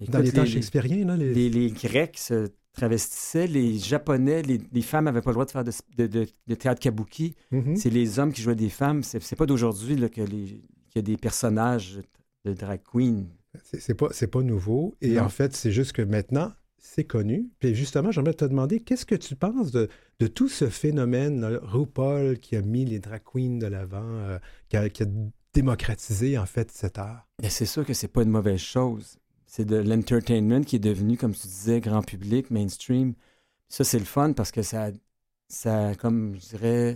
[0.08, 4.82] dans les temps les- shakespeariens, là, les- les, les Grecs se travestissaient, les Japonais, les,
[4.82, 7.34] femmes n'avaient pas le droit de faire de, théâtre kabuki.
[7.52, 7.76] Mhm.
[7.76, 9.02] C'est les hommes qui jouaient des femmes.
[9.02, 11.98] C'est pas d'aujourd'hui là, que les- qu'il y a des personnages
[12.44, 13.26] de drag queen.
[13.72, 14.94] C'est pas, c'est pas nouveau.
[15.00, 15.22] Et Non.
[15.22, 16.52] en fait, c'est juste que maintenant,
[16.84, 17.48] c'est connu.
[17.60, 19.88] Puis justement, j'aimerais te demander, qu'est-ce que tu penses de,
[20.20, 24.76] de tout ce phénomène, RuPaul, qui a mis les drag queens de l'avant, euh, qui,
[24.76, 25.06] a, qui a
[25.54, 27.26] démocratisé, en fait, cet art?
[27.48, 29.16] C'est sûr que c'est pas une mauvaise chose.
[29.46, 33.14] C'est de l'entertainment qui est devenu, comme tu disais, grand public, mainstream.
[33.68, 34.90] Ça, c'est le fun parce que ça,
[35.48, 36.94] ça, comme je dirais,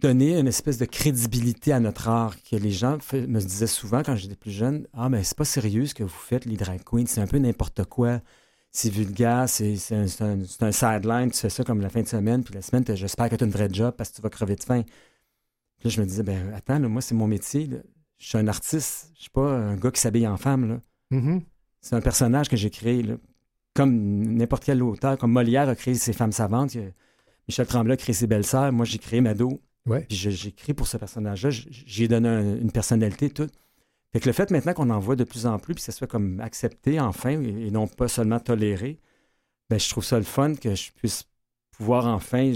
[0.00, 4.16] donné une espèce de crédibilité à notre art que les gens me disaient souvent quand
[4.16, 7.06] j'étais plus jeune Ah, mais c'est pas sérieux ce que vous faites, les drag queens,
[7.06, 8.20] c'est un peu n'importe quoi.
[8.76, 12.02] C'est vulgaire, c'est un, c'est un- c'est un sideline, tu fais ça comme la fin
[12.02, 14.22] de semaine, puis la semaine, j'espère que tu as une vraie job parce que tu
[14.22, 14.82] vas crever de faim.
[15.78, 17.66] Puis là, je me disais, ben attends, là, moi, c'est mon métier.
[17.68, 17.76] là.
[18.18, 20.80] Je suis un artiste, je suis pas un gars qui s'habille en femme.
[21.12, 21.42] Mhm.
[21.80, 23.02] C'est un personnage que j'ai créé.
[23.04, 23.14] là.
[23.74, 23.92] Comme
[24.36, 26.76] n'importe quel auteur, comme Molière a créé ses femmes savantes,
[27.46, 29.60] Michel Tremblay a créé ses belles-sœurs, moi j'ai créé Mado.
[29.86, 30.04] Ouais.
[30.08, 33.48] Puis j'ai écrit pour ce personnage-là, j'ai donné un- une personnalité, tout.
[34.14, 35.90] Fait que le fait maintenant qu'on en voit de plus en plus, puis que ça
[35.90, 39.00] soit comme accepté enfin, et, non pas seulement toléré,
[39.68, 41.24] ben, je trouve ça le fun que je puisse
[41.72, 42.52] pouvoir enfin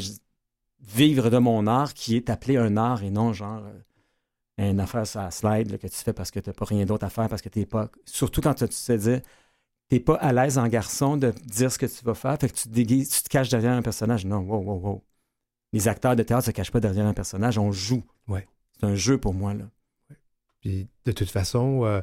[0.80, 5.04] vivre de mon art qui est appelé un art et non genre euh, une affaire
[5.04, 7.10] sur la slide là, que tu fais parce que tu n'as pas rien d'autre à
[7.10, 7.90] faire, parce que tu pas.
[8.04, 9.20] Surtout quand tu sais dire,
[9.90, 12.54] tu pas à l'aise en garçon de dire ce que tu vas faire, fait que
[12.54, 14.24] tu te déguises, tu te caches derrière un personnage.
[14.24, 15.04] Non, wow, wow, wow.
[15.72, 18.04] Les acteurs de théâtre se cachent pas derrière un personnage, on joue.
[18.28, 18.46] Ouais.
[18.78, 19.64] C'est un jeu pour moi, là.
[21.04, 22.00] De toute façon, euh,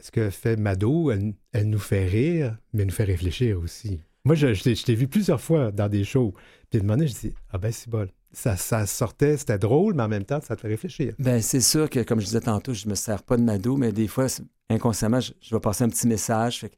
[0.00, 4.00] ce que fait Mado, elle, elle nous fait rire, mais elle nous fait réfléchir aussi.
[4.24, 6.34] Moi, je, je t'ai- je t'ai vu plusieurs fois dans des shows.
[6.70, 8.08] Puis un moment je dis Ah ben, c'est bon.
[8.32, 11.14] Ça, ça sortait, c'était drôle, mais en même temps, ça te fait réfléchir.
[11.18, 13.92] Ben, c'est sûr que, comme je disais tantôt, je me sers pas de Mado, mais
[13.92, 14.26] des fois,
[14.68, 16.60] inconsciemment, je, je vais passer un petit message.
[16.60, 16.74] fait que-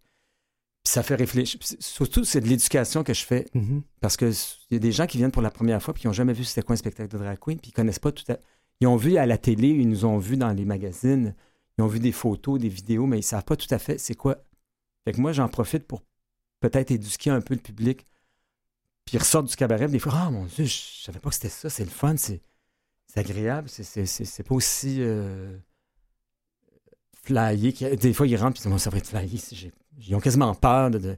[0.85, 1.59] puis ça fait réfléchir.
[1.59, 3.47] Puis surtout, c'est de l'éducation que je fais.
[3.55, 3.83] Mhm.
[4.01, 4.33] Parce qu'il
[4.71, 6.45] y a des gens qui viennent pour la première fois puis qui n'ont jamais vu
[6.45, 8.37] c'était quoi un spectacle de drag queen, puis ils connaissent pas tout à...
[8.81, 11.35] Ils ont vu à la télé, ils nous ont vu dans les magazines,
[11.79, 14.15] ils ont vu des photos, des vidéos, mais ils savent pas tout à fait c'est
[14.15, 14.45] quoi.
[15.05, 16.03] Fait que moi, j'en profite pour
[16.61, 18.07] peut-être éduquer un peu le public.
[19.05, 21.49] Puis ils ressortent du cabaret, des fois, ah mon Dieu, je savais pas que c'était
[21.49, 22.41] ça, c'est le fun, c'est
[23.17, 25.57] agréable, c'est- pas aussi euh,
[27.23, 27.73] flyé.
[27.97, 29.41] Des fois, ils rentrent, puis ils disent, Bon, ça va être flyé.
[30.07, 31.17] Ils ont quasiment peur de-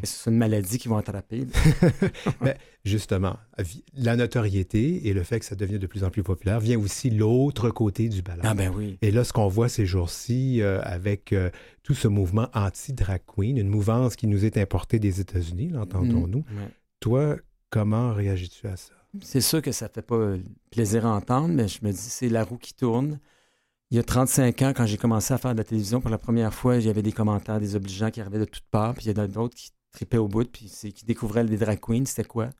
[0.00, 1.46] Que c'est une maladie qu'ils vont attraper.
[2.40, 3.36] Mais justement,
[3.94, 7.10] la notoriété et le fait que ça devient de plus en plus populaire vient aussi
[7.10, 8.42] l'autre côté du ballon.
[8.44, 8.98] Ah ben oui.
[9.02, 11.50] Et là, ce qu'on voit ces jours-ci euh, avec euh,
[11.82, 16.44] tout ce mouvement anti-drag queen, une mouvance qui nous est importée des États-Unis, l'entendons-nous.
[16.50, 16.68] Mm, ouais.
[17.00, 17.36] Toi,
[17.70, 18.92] comment réagis-tu à ça?
[19.22, 20.38] C'est sûr que ça fait pas euh,
[20.70, 23.18] plaisir à entendre, mais je me dis, c'est la roue qui tourne.
[23.90, 26.18] Il y a 35 ans, quand j'ai commencé à faire de la télévision pour la
[26.18, 29.16] première fois, il y avait des commentaires désobligeants qui arrivaient de toutes parts, puis il
[29.16, 32.04] y en a d'autres qui tripaient au bout, puis c'est- qui découvraient les drag queens,
[32.06, 32.50] c'était quoi?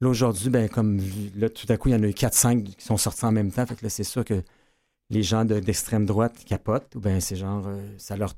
[0.00, 1.00] Là, aujourd'hui, ben, comme
[1.36, 3.50] là, tout à coup, il y en a eu 4-5 qui sont sortis en même
[3.52, 4.42] temps, fait que là, c'est sûr que
[5.10, 8.34] les gens de- d'extrême droite capotent, ou bien c'est genre, euh, ça leur.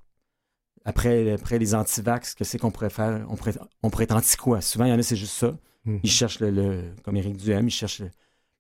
[0.85, 3.27] Après, après les anti-vax, que c'est qu'on pourrait faire?
[3.29, 4.61] On pourrait, on pourrait être anti-quoi?
[4.63, 5.57] Souvent, il y en a, c'est juste ça.
[5.85, 6.01] Mhm.
[6.03, 8.11] Il cherche le, le- comme Éric Duhem, il cherche le,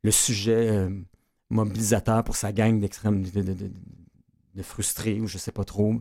[0.02, 0.90] le sujet euh,
[1.50, 3.70] mobilisateur pour sa gang d'extrême de, de- de-
[4.54, 5.94] de frustrés ou je sais pas trop.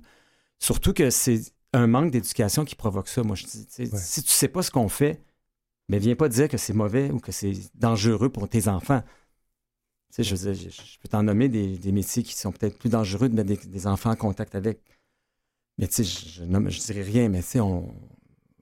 [0.59, 1.41] Surtout que c'est
[1.73, 3.23] un manque d'éducation qui provoque ça.
[3.23, 3.89] Moi, je dis, Ouais.
[3.93, 5.21] si tu sais pas ce qu'on fait,
[5.89, 9.03] mais viens pas dire que c'est mauvais ou que c'est dangereux pour tes enfants.
[10.11, 12.51] Tu sais, je, veux dire, je, je peux t'en nommer des, des métiers qui sont
[12.51, 14.81] peut-être plus dangereux de mettre des, des enfants en contact avec.
[15.77, 17.93] Mais tu sais, je, je dirais rien, mais tu sais, on-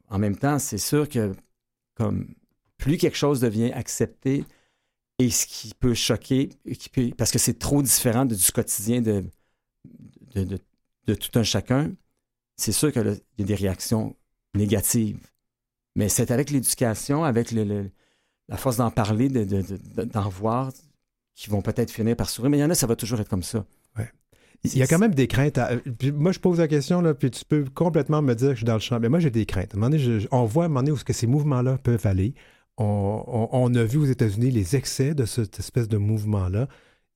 [0.09, 1.33] en même temps, c'est sûr que
[1.95, 2.27] comme
[2.77, 4.45] plus quelque chose devient accepté
[5.19, 6.49] et ce qui peut choquer,
[6.79, 9.23] qui peut- parce que c'est trop différent de- du quotidien de,
[10.35, 10.59] de, de-
[11.07, 11.91] de tout un chacun,
[12.55, 14.15] c'est sûr qu'il y a des réactions
[14.55, 15.19] négatives.
[15.95, 17.91] Mais c'est avec l'éducation, avec le- le-
[18.49, 20.71] la force d'en parler, de- de- de- d'en voir,
[21.35, 22.49] qui vont peut-être finir par sourire.
[22.51, 23.65] Mais il y en a, ça va toujours être comme ça.
[24.63, 25.57] Il y a quand même des craintes.
[25.59, 28.53] à- puis moi, je pose la question, là, puis tu peux complètement me dire que
[28.53, 28.99] je suis dans le champ.
[28.99, 29.73] Mais moi, j'ai des craintes.
[29.73, 31.77] À un moment donné, je- on voit à un moment donné où que ces mouvements-là
[31.77, 32.33] peuvent aller.
[32.77, 36.67] On, a vu aux États-Unis les excès de cette espèce de mouvement-là.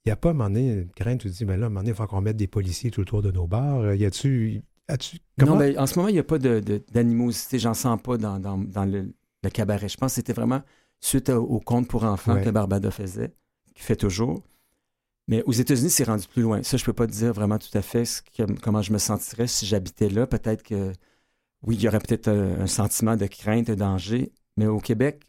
[0.05, 1.63] Il n'y a pas à un moment donné une crainte, tu te dis, mais là,
[1.63, 3.79] à un moment donné, il faut qu'on mette des policiers tout autour de nos bars.
[3.81, 4.61] Euh, Y a-tu.
[5.39, 5.53] Comment?
[5.53, 7.59] Non, ben, en ce moment, il n'y a pas de- de- d'animosité.
[7.59, 9.87] J'en sens pas dans, dans- dans le, le cabaret.
[9.87, 10.61] Je pense que c'était vraiment
[10.99, 12.41] suite au, au conte pour enfants Ouais.
[12.43, 13.31] que Barbada faisait,
[13.75, 14.43] qui fait toujours.
[15.27, 16.63] Mais aux États-Unis, c'est rendu plus loin.
[16.63, 18.97] Ça, je peux pas te dire vraiment tout à fait ce que- comment je me
[18.97, 20.25] sentirais si j'habitais là.
[20.27, 20.91] Peut-être que,
[21.61, 24.31] oui, il y aurait peut-être un, un sentiment de crainte, de danger.
[24.57, 25.21] Mais au Québec,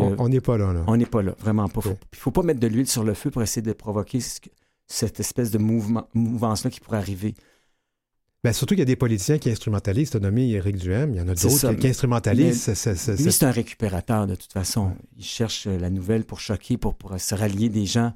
[0.00, 0.84] a- on n'est pas là, là.
[0.86, 1.80] on n'est pas là, vraiment pas.
[1.84, 4.40] Il ne faut pas mettre de l'huile sur le feu pour essayer de provoquer ce
[4.40, 4.48] que-
[4.86, 7.34] cette espèce de mouvement, mouvance-là qui pourrait arriver.
[8.44, 10.10] Ben, surtout qu'il y a des politiciens qui instrumentalisent.
[10.10, 11.12] Tu as nommé Éric Duhem.
[11.14, 12.66] Il y en a d'autres qui, qui instrumentalisent.
[12.68, 14.92] Mais ce- ce- ce- Lui, c'est un récupérateur de toute façon.
[15.16, 18.12] Il cherche la nouvelle pour choquer, pour, pour se rallier des gens,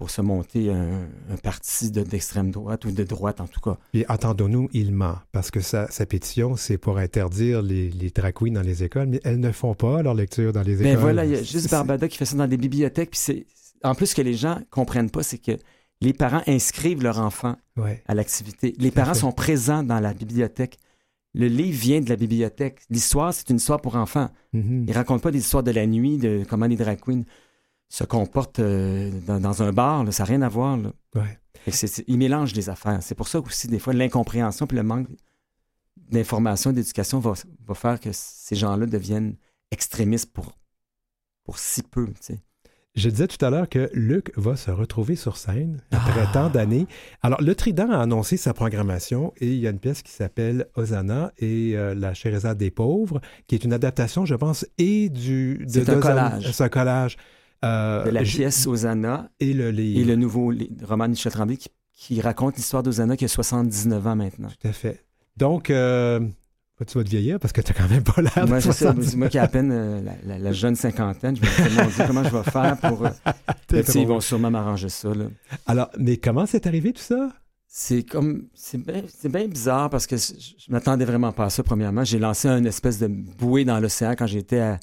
[0.00, 3.76] pour se monter un, un parti de- d'extrême droite ou de droite en tout cas.
[3.92, 5.16] Puis entendons-nous, il ment.
[5.30, 9.08] Parce que sa, sa pétition, c'est pour interdire les, les drag queens dans les écoles,
[9.08, 10.86] mais elles ne font pas leur lecture dans les écoles.
[10.94, 13.10] Ben voilà, il y a juste Barbada qui fait ça dans des bibliothèques.
[13.10, 13.46] Puis c'est
[13.84, 15.52] en plus ce que les gens comprennent pas, c'est que
[16.00, 18.02] les parents inscrivent leur enfant Ouais.
[18.08, 18.74] à l'activité.
[18.78, 20.78] Les parents sont présents dans la bibliothèque.
[21.34, 22.80] Le livre vient de la bibliothèque.
[22.88, 24.30] L'histoire, c'est une histoire pour enfants.
[24.54, 24.86] Mhm.
[24.88, 27.22] Ils racontent pas des histoires de la nuit, de comment les drag queens
[27.90, 30.04] se comportent euh, dans, dans un bar.
[30.04, 30.12] là.
[30.12, 30.78] Ça n'a rien à voir.
[30.78, 30.92] là.
[31.14, 31.38] Ouais.
[32.06, 33.02] Ils mélangent les affaires.
[33.02, 35.08] C'est pour ça aussi, des fois, l'incompréhension puis le manque
[36.10, 37.34] d'information, d'éducation va,
[37.66, 39.34] va faire que ces gens-là deviennent
[39.70, 40.56] extrémistes pour,
[41.44, 42.06] pour si peu.
[42.06, 42.38] tu sais.
[42.96, 46.30] Je disais tout à l'heure que Luc va se retrouver sur scène après Ah.
[46.32, 46.88] tant d'années.
[47.22, 50.66] Alors, le Trident a annoncé sa programmation et il y a une pièce qui s'appelle
[50.74, 55.58] Hosanna et euh, la Chérézade des pauvres, qui est une adaptation, je pense, et du...
[55.58, 56.50] de- C'est un collage.
[56.52, 57.16] C'est un collage.
[57.64, 60.52] Euh, De la pièce Hosanna Et le et le nouveau
[60.82, 64.48] roman de Michel Tremblay qui, qui raconte l'histoire d'Hosanna qui a 79 ans maintenant.
[64.60, 65.04] Tout à fait.
[65.36, 66.20] Donc, euh,
[66.86, 68.84] tu vas te vieillir parce que tu n'as quand même pas l'air Moi, je sais,
[68.86, 69.16] 70.
[69.16, 72.24] moi qui ai à peine euh, la, la- la jeune cinquantaine, je me Dieu, comment
[72.24, 73.04] je vais faire pour...
[73.04, 73.10] euh,
[73.70, 75.14] mais ils vont sûrement m'arranger ça.
[75.14, 75.26] Là.
[75.66, 77.30] Alors, mais comment c'est arrivé tout ça?
[77.68, 78.48] C'est comme...
[78.54, 82.02] C'est bien c'est bien bizarre parce que je, je m'attendais vraiment pas à ça, premièrement.
[82.04, 84.80] J'ai lancé une espèce de bouée dans l'océan quand j'étais à...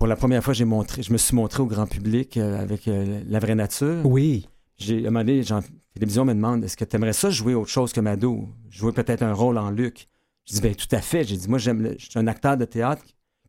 [0.00, 2.88] Pour la première fois, j'ai montré, je me suis montré au grand public euh, avec
[2.88, 4.00] euh, la vraie nature.
[4.06, 4.48] Oui.
[4.78, 5.60] J'ai, à un moment donné, j'en-
[5.94, 8.48] télévision me demande est-ce que tu aimerais ça jouer autre chose que Mado?
[8.70, 10.08] Jouer peut-être un rôle en Luc?
[10.48, 11.24] Je dis ben tout à fait.
[11.24, 13.02] J'ai dit moi, j'aime le- je suis un acteur de théâtre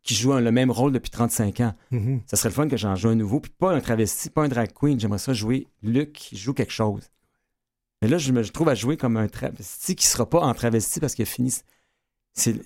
[0.04, 1.74] qui joue le même rôle depuis 35 ans.
[1.92, 2.22] Mhm.
[2.26, 4.48] Ça serait le fun que j'en joue un nouveau, puis pas un travesti, pas un
[4.50, 5.00] drag queen.
[5.00, 7.04] J'aimerais ça jouer Luc qui joue quelque chose.
[8.02, 10.54] Mais là, je me je trouve à jouer comme un travesti qui sera pas en
[10.54, 11.54] travesti parce qu'il a fini.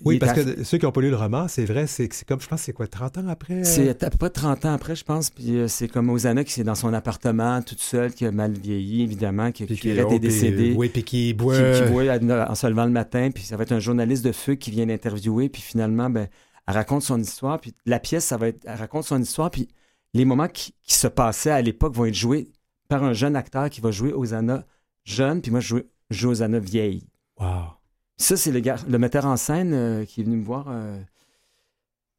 [0.04, 2.12] Oui, est parce à- que ceux qui n'ont pas lu le roman, c'est vrai, c'est
[2.12, 3.54] c'est comme, je pense, c'est quoi, 30 ans après?
[3.54, 3.64] euh?
[3.64, 5.30] C'est à peu près 30 ans après, je pense.
[5.30, 8.52] Puis euh, c'est comme Osana qui est dans son appartement, toute seule, qui a mal
[8.52, 10.74] vieilli, évidemment, qui, Puis qui aurait oh, été puis- décédé.
[10.76, 11.56] Oui, puis qui boit.
[11.56, 12.04] qui boit
[12.48, 14.86] en se levant le matin, puis ça va être un journaliste de feu qui vient
[14.86, 16.28] l'interviewer, puis finalement, ben,
[16.68, 19.68] elle raconte son histoire, puis la pièce, ça va être, elle raconte son histoire, puis
[20.14, 22.48] les moments qui, qui se passaient à l'époque vont être joués
[22.88, 24.64] par un jeune acteur qui va jouer Osana
[25.04, 27.04] jeune, puis moi, je joue, je joue Osana vieille.
[27.40, 27.75] Wow.
[28.18, 30.98] Ça, c'est le, metteur en scène euh, qui est venu me voir, euh,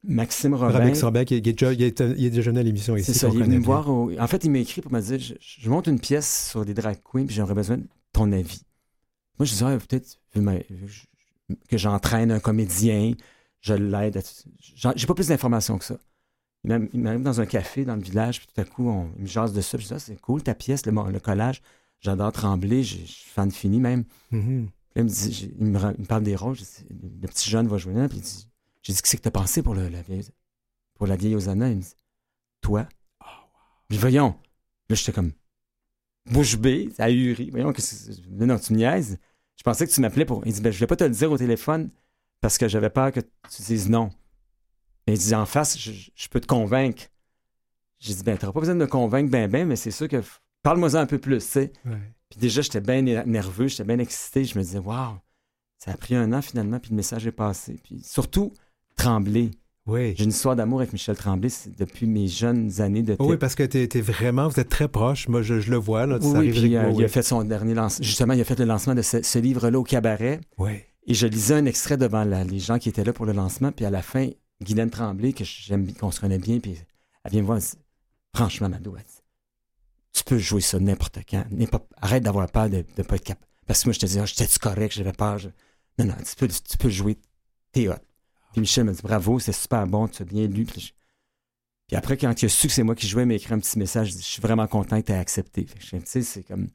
[0.04, 0.78] Maxime Robin.
[0.80, 2.96] Robin Sorben, qui est, qui est déjà, il est, il est déjà venu à l'émission
[2.96, 3.14] ici.
[3.14, 3.90] C'est ça, il est venu me voir.
[3.90, 6.64] au- En fait, il m'a écrit pour me dire je, je monte une pièce sur
[6.66, 7.84] des drag queens, puis j'aurais besoin de
[8.14, 8.62] ton avis.
[9.40, 10.20] Moi, je disais ah, peut-être
[11.68, 13.14] que j'entraîne un comédien,
[13.62, 14.18] je l'aide.
[14.18, 15.98] à- J'ai pas plus d'informations que ça.
[16.64, 19.10] Il m'a- il m'arrive dans un café dans le village, puis tout à coup, on,
[19.18, 19.78] il me jase de ça.
[19.78, 21.62] puis Je dis ah, c'est cool ta pièce, le, collage.
[22.02, 24.04] J'adore trembler, je suis fan fini même.
[24.32, 24.68] Mhm.
[24.68, 26.56] Puis là, il me, dit, j'ai- il me, ra- il me parle des rôles.
[26.56, 26.86] je dis,
[27.22, 28.08] le petit jeune va jouer là.
[28.10, 28.48] Puis il dit,
[28.84, 30.28] j'ai dit, qu'est-ce que t'as pensé pour, le- la vieille,
[30.96, 31.70] pour la vieille Osana?
[31.70, 31.94] Il me dit,
[32.62, 32.88] toi?
[33.90, 34.36] Puis voyons.
[34.90, 35.32] Là, j'étais comme
[36.32, 37.50] bouche bée, ahuri.
[37.52, 37.82] Voyons, que
[38.30, 39.18] non, non, tu me niaises.
[39.56, 40.46] Je pensais que tu m'appelais pour.
[40.46, 41.90] Il dit, ben, je voulais pas te le dire au téléphone
[42.42, 44.10] parce que j'avais peur que tu dises non.
[45.08, 47.04] Et il dit, en face, je, je peux te convaincre.
[48.00, 50.22] J'ai dit, ben, t'auras pas besoin de me convaincre, ben, ben, mais c'est sûr que.
[50.64, 51.74] Parle-moi-en un peu plus, tu sais.
[51.86, 52.14] Ouais.
[52.30, 54.44] Puis déjà, j'étais bien nerveux, j'étais bien excité.
[54.44, 55.16] Je me disais, waouh,
[55.78, 57.80] ça a pris un an finalement, puis le message est passé.
[57.84, 58.54] Puis surtout,
[58.96, 59.52] Tremblay.
[59.86, 60.14] Oui.
[60.18, 63.56] J'ai une histoire d'amour avec Michel Tremblay c'est depuis mes jeunes années de oui, parce
[63.56, 65.30] que t'es es vraiment, vous êtes très proches.
[65.30, 66.06] Moi, je, je le vois.
[66.06, 68.04] Là, Oui, puis euh, il a fait son dernier lancement.
[68.04, 70.42] Justement, il a fait le lancement de ce, ce livre-là au cabaret.
[70.58, 70.72] Oui.
[71.06, 73.72] Et je lisais un extrait devant la- les gens qui étaient là pour le lancement.
[73.72, 74.28] Puis à la fin,
[74.62, 76.76] Guylaine Tremblay, que j'aime qu'on se connaît bien, puis
[77.24, 77.78] elle vient me voir, elle dit,
[78.36, 79.17] franchement, Mado, elle dit,
[80.18, 81.46] tu peux jouer ça n'importe quand.
[82.02, 83.46] Arrête d'avoir peur de ne pas être capable.
[83.66, 85.38] Parce que moi, je te disais, ah, j'étais-tu correct, j'avais peur.
[85.38, 85.50] je-
[86.00, 87.18] Non, non, tu peux, tu peux jouer,
[87.72, 87.94] t'es hot.
[88.54, 90.66] Puis Michel m'a dit, bravo, c'est super bon, tu as bien lu.
[90.66, 90.92] Puis, je-
[91.88, 93.60] puis après, quand il a su que c'est moi qui jouais, il m'a écrit un
[93.60, 95.66] petit message, je suis vraiment content que tu aies accepté.
[95.66, 96.68] Tu sais, c'est comme,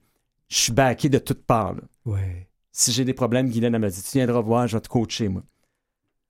[0.49, 1.75] je suis backé de toutes parts.
[1.75, 1.83] là.
[2.05, 2.49] Ouais.
[2.73, 5.29] Si j'ai des problèmes, Guylaine, elle m'a dit, tu viendras voir, je vais te coacher,
[5.29, 5.43] moi.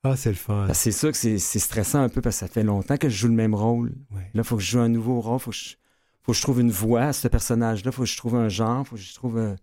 [0.04, 0.66] Ah, c'est le fun.
[0.74, 3.28] C'est sûr que c'est stressant un peu parce que ça fait longtemps que je joue
[3.28, 3.94] le même rôle.
[4.10, 4.22] Ouais.
[4.34, 5.38] Là, il faut que je joue un nouveau rôle.
[5.38, 5.76] Faut, que je-
[6.22, 7.90] faut que je trouve une voix à ce personnage-là.
[7.90, 8.82] Il faut que je trouve un genre.
[8.84, 9.54] Il faut que je trouve euh,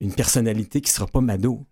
[0.00, 1.64] une personnalité qui sera pas Mado.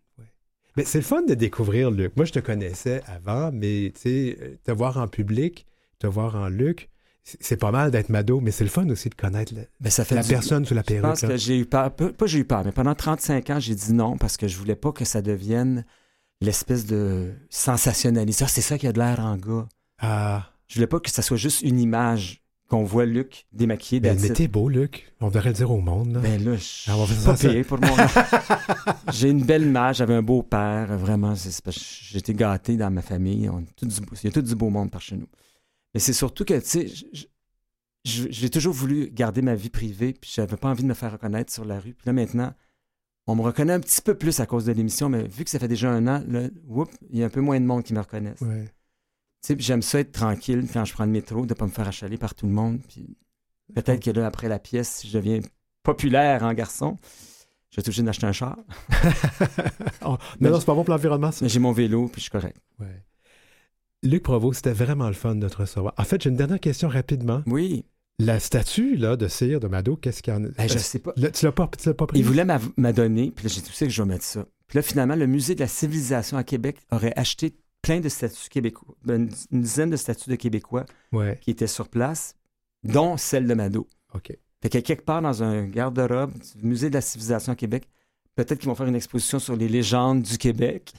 [0.76, 2.16] Mais c'est le fun de découvrir Luc.
[2.16, 5.66] Moi, je te connaissais avant, mais tu sais, euh, te voir en public,
[5.98, 6.88] te voir en Luc,
[7.24, 10.04] c'est pas mal d'être Mado, mais c'est le fun aussi de connaître la, Ben, ça
[10.04, 11.02] fait la du- personne sous la Je perruque.
[11.10, 11.28] pense là.
[11.28, 11.94] que j'ai eu peur.
[11.94, 14.56] Pas, pas j'ai eu peur, mais pendant 35 ans, j'ai dit non parce que je
[14.56, 15.84] voulais pas que ça devienne
[16.40, 18.42] l'espèce de sensationnalisme.
[18.44, 19.68] Ah, c'est ça qui a de l'air en gars.
[19.98, 22.41] Ah, Je voulais pas que ça soit juste une image
[22.72, 25.12] qu'on voit Luc démaquillé ben, mais t'es beau, Luc.
[25.20, 26.14] On devrait le dire au monde.
[26.14, 26.20] là.
[26.20, 27.78] Ben là, je Ah, suis pas payé pour
[29.12, 31.34] J'ai une belle mère, j'avais un beau père, vraiment.
[32.10, 33.48] J'étais gâté dans ma famille.
[33.50, 35.28] On, tout du beau- il y a tout du beau monde par chez nous.
[35.92, 37.18] Mais c'est surtout que, tu sais,
[38.04, 41.52] j'ai toujours voulu garder ma vie privée, puis j'avais pas envie de me faire reconnaître
[41.52, 41.92] sur la rue.
[41.92, 42.54] Puis là, maintenant,
[43.26, 45.58] on me reconnaît un petit peu plus à cause de l'émission, mais vu que ça
[45.58, 47.92] fait déjà un an, là, whoop, il y a un peu moins de monde qui
[47.92, 48.40] me reconnaissent.
[48.40, 48.64] Ouais.
[49.44, 52.16] Sais, j'aime ça être tranquille quand je prends le métro, de pas me faire achaler
[52.16, 52.78] par tout le monde.
[52.88, 53.16] Puis
[53.74, 55.40] peut-être que là, après la pièce, si je deviens
[55.82, 56.96] populaire en garçon,
[57.70, 58.56] je vais être obligé d'acheter un char.
[60.04, 61.30] Oh, non, non, c'est pas bon pour l'environnement.
[61.40, 62.56] Mais j'ai mon vélo, puis je suis correct.
[62.80, 63.02] Ouais.
[64.02, 65.94] Luc Provost, c'était vraiment le fun de te recevoir.
[65.96, 67.42] En fait, j'ai une dernière question rapidement.
[67.46, 67.84] Oui.
[68.18, 70.48] La statue là, de cire de Mado, qu'est-ce qu'il y en a?
[70.48, 71.12] Ben, je sais pas.
[71.12, 72.18] Tu l'as pas, tu l'as pas pris?
[72.18, 74.44] Il voulait m'a- m'adonner, puis là, j'ai tout que je vais mettre ça?
[74.66, 78.48] Puis là, finalement, le musée de la civilisation à Québec aurait acheté plein de statues
[78.48, 82.36] québécois, ben, une, une dizaine de statues de Québécois Ouais, qui étaient sur place,
[82.84, 83.86] dont celle de Mado.
[84.14, 84.36] OK.
[84.62, 87.88] Fait que quelque part dans un garde-robe du musée de la civilisation à Québec,
[88.36, 90.92] peut-être qu'ils vont faire une exposition sur les légendes du Québec.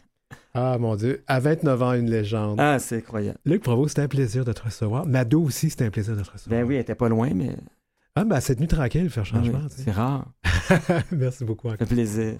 [0.53, 1.23] Ah, mon Dieu.
[1.27, 2.59] À 29 ans, une légende.
[2.59, 3.39] Ah, c'est incroyable.
[3.45, 5.05] Luc Provost, c'était un plaisir de te recevoir.
[5.05, 6.59] Mado aussi, c'était un plaisir de te recevoir.
[6.59, 7.55] Ben oui, elle était pas loin, mais
[8.15, 9.67] Ah, ben, cette nuit tranquille, faire ah oui, changement.
[9.69, 10.31] c'est rare.
[11.11, 11.69] Merci beaucoup.
[11.69, 12.35] Fait plaisir.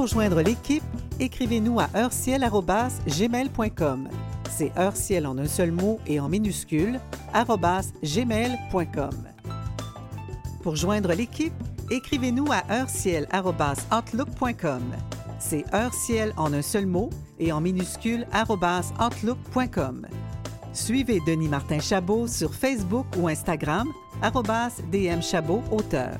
[0.00, 0.82] Pour joindre l'équipe,
[1.18, 4.08] écrivez-nous à heureciel.gmail.com.
[4.48, 6.98] C'est heureciel en un seul mot et en minuscule,
[7.34, 9.10] gmail.com.
[10.62, 11.52] Pour joindre l'équipe,
[11.90, 14.82] écrivez-nous à heurciel.outlook.com.
[15.38, 20.06] C'est heurciel en un seul mot et en minuscule outlook.com.
[20.72, 23.86] Suivez Denis Martin Chabot sur Facebook ou Instagram,
[24.90, 26.16] DM Chabot auteur.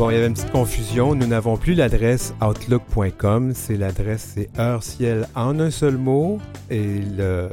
[0.00, 1.14] Bon, il y avait une petite confusion.
[1.14, 3.52] Nous n'avons plus l'adresse outlook.com.
[3.54, 6.38] C'est l'adresse, c'est heure ciel en un seul mot
[6.70, 7.50] et le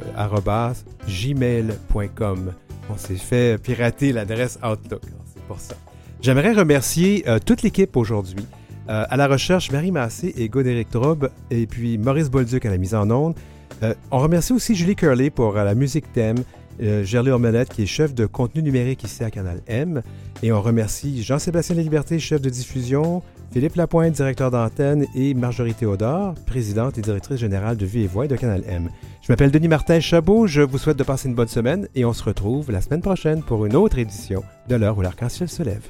[1.06, 2.52] gmail.com.
[2.88, 5.02] On s'est fait pirater l'adresse Outlook.
[5.26, 5.74] C'est pour ça.
[6.22, 8.46] J'aimerais remercier euh, toute l'équipe aujourd'hui.
[8.88, 12.78] Euh, à la recherche, Marie Massé et Godéric Trobe, et puis Maurice Bolduc à la
[12.78, 13.34] mise en onde.
[13.82, 16.38] Euh, on remercie aussi Julie Curley pour la musique thème,
[16.80, 20.02] Gerly Ormelette qui est chef de contenu numérique ici à Canal M,
[20.42, 23.22] et on remercie Jean-Sébastien Liberté, chef de diffusion,
[23.52, 28.26] Philippe Lapointe, directeur d'antenne, et Marjorie Théodore, présidente et directrice générale de Vie et Voix
[28.26, 28.90] de Canal M.
[29.22, 32.12] Je m'appelle Denis Martin Chabot, je vous souhaite de passer une bonne semaine et on
[32.12, 35.88] se retrouve la semaine prochaine pour une autre édition de l'heure où l'arc-en-ciel se lève.